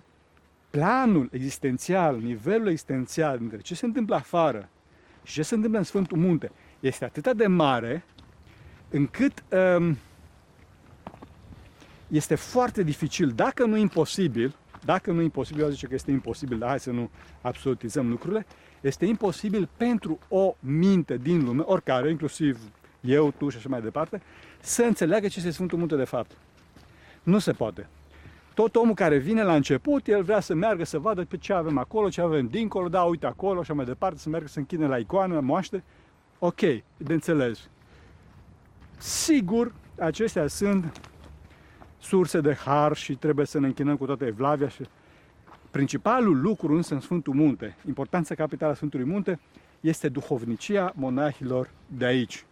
planul 0.76 1.28
existențial, 1.32 2.16
nivelul 2.16 2.68
existențial 2.68 3.38
dintre 3.38 3.58
ce 3.58 3.74
se 3.74 3.86
întâmplă 3.86 4.14
afară 4.14 4.68
și 5.22 5.32
ce 5.32 5.42
se 5.42 5.54
întâmplă 5.54 5.78
în 5.78 5.84
Sfântul 5.84 6.18
Munte 6.18 6.50
este 6.80 7.04
atât 7.04 7.36
de 7.36 7.46
mare 7.46 8.04
încât 8.90 9.44
um, 9.78 9.96
este 12.08 12.34
foarte 12.34 12.82
dificil, 12.82 13.28
dacă 13.28 13.64
nu 13.64 13.76
imposibil, 13.76 14.56
dacă 14.84 15.12
nu 15.12 15.20
imposibil, 15.20 15.62
eu 15.62 15.68
zice 15.68 15.86
că 15.86 15.94
este 15.94 16.10
imposibil, 16.10 16.58
dar 16.58 16.68
hai 16.68 16.80
să 16.80 16.90
nu 16.90 17.10
absolutizăm 17.40 18.08
lucrurile, 18.08 18.46
este 18.80 19.04
imposibil 19.04 19.68
pentru 19.76 20.18
o 20.28 20.54
minte 20.60 21.16
din 21.16 21.44
lume, 21.44 21.62
oricare, 21.66 22.10
inclusiv 22.10 22.60
eu, 23.00 23.30
tu 23.30 23.48
și 23.48 23.56
așa 23.56 23.68
mai 23.68 23.82
departe, 23.82 24.22
să 24.60 24.82
înțeleagă 24.82 25.28
ce 25.28 25.38
este 25.38 25.50
Sfântul 25.50 25.78
Munte 25.78 25.96
de 25.96 26.04
fapt. 26.04 26.30
Nu 27.22 27.38
se 27.38 27.52
poate. 27.52 27.88
Tot 28.56 28.76
omul 28.76 28.94
care 28.94 29.18
vine 29.18 29.42
la 29.42 29.54
început, 29.54 30.06
el 30.06 30.22
vrea 30.22 30.40
să 30.40 30.54
meargă 30.54 30.84
să 30.84 30.98
vadă 30.98 31.24
pe 31.24 31.36
ce 31.36 31.52
avem 31.52 31.78
acolo, 31.78 32.08
ce 32.08 32.20
avem 32.20 32.46
dincolo, 32.46 32.88
da, 32.88 33.02
uite 33.02 33.26
acolo 33.26 33.62
și 33.62 33.72
mai 33.72 33.84
departe, 33.84 34.18
să 34.18 34.28
meargă 34.28 34.48
să 34.48 34.58
închine 34.58 34.86
la 34.86 34.98
icoană, 34.98 35.34
la 35.34 35.40
moaște. 35.40 35.82
Ok, 36.38 36.60
de 36.96 37.12
înțeles. 37.12 37.68
Sigur, 38.98 39.72
acestea 39.98 40.46
sunt 40.46 41.00
surse 41.98 42.40
de 42.40 42.54
har 42.54 42.96
și 42.96 43.14
trebuie 43.14 43.46
să 43.46 43.58
ne 43.58 43.66
închinăm 43.66 43.96
cu 43.96 44.06
toată 44.06 44.24
evlavia 44.24 44.68
și 44.68 44.82
Principalul 45.70 46.40
lucru 46.40 46.74
însă 46.74 46.94
în 46.94 47.00
Sfântul 47.00 47.34
Munte, 47.34 47.76
importanța 47.86 48.34
capitală 48.34 48.72
a 48.72 48.74
Sfântului 48.74 49.06
Munte, 49.06 49.38
este 49.80 50.08
duhovnicia 50.08 50.92
monahilor 50.94 51.70
de 51.86 52.04
aici. 52.04 52.44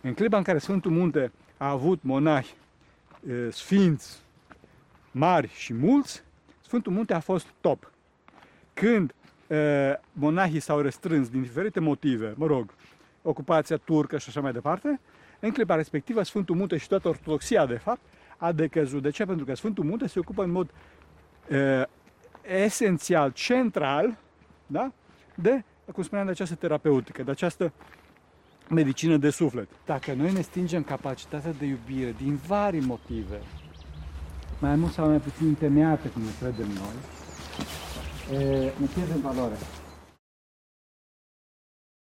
În 0.00 0.14
clipa 0.14 0.36
în 0.36 0.42
care 0.42 0.58
Sfântul 0.58 0.90
Munte 0.90 1.32
a 1.56 1.70
avut 1.70 2.02
monahi 2.02 2.54
sfinți, 3.50 4.22
mari 5.10 5.50
și 5.54 5.74
mulți, 5.74 6.22
Sfântul 6.60 6.92
Munte 6.92 7.14
a 7.14 7.20
fost 7.20 7.46
top. 7.60 7.92
Când 8.74 9.14
monahii 10.12 10.60
s-au 10.60 10.80
restrâns 10.80 11.28
din 11.28 11.42
diferite 11.42 11.80
motive, 11.80 12.34
mă 12.36 12.46
rog, 12.46 12.70
ocupația 13.22 13.76
turcă 13.76 14.18
și 14.18 14.28
așa 14.28 14.40
mai 14.40 14.52
departe, 14.52 15.00
în 15.40 15.50
clipa 15.50 15.74
respectivă 15.74 16.22
Sfântul 16.22 16.56
Munte 16.56 16.76
și 16.76 16.88
toată 16.88 17.08
ortodoxia, 17.08 17.66
de 17.66 17.76
fapt, 17.76 18.00
a 18.36 18.52
decăzut. 18.52 19.02
De 19.02 19.10
ce? 19.10 19.24
Pentru 19.24 19.44
că 19.44 19.54
Sfântul 19.54 19.84
Munte 19.84 20.06
se 20.06 20.18
ocupă 20.18 20.42
în 20.42 20.50
mod 20.50 20.70
uh, 21.50 21.82
esențial, 22.42 23.30
central, 23.30 24.18
da? 24.66 24.92
de, 25.34 25.64
cum 25.92 26.02
spuneam, 26.02 26.26
de 26.26 26.32
această 26.32 26.54
terapeutică, 26.54 27.22
de 27.22 27.30
această 27.30 27.72
medicină 28.68 29.16
de 29.16 29.30
suflet. 29.30 29.68
Dacă 29.86 30.12
noi 30.12 30.32
ne 30.32 30.40
stingem 30.40 30.82
capacitatea 30.82 31.52
de 31.52 31.64
iubire 31.64 32.14
din 32.22 32.36
vari 32.46 32.78
motive, 32.78 33.40
mai 34.60 34.76
mult 34.76 34.92
sau 34.92 35.08
mai 35.08 35.18
puțin 35.18 35.46
întemeiate, 35.46 36.08
cum 36.08 36.22
ne 36.22 36.30
credem 36.40 36.66
noi, 36.66 36.96
e, 38.38 38.72
ne 38.80 38.86
pierdem 38.94 39.20
valoare. 39.20 39.56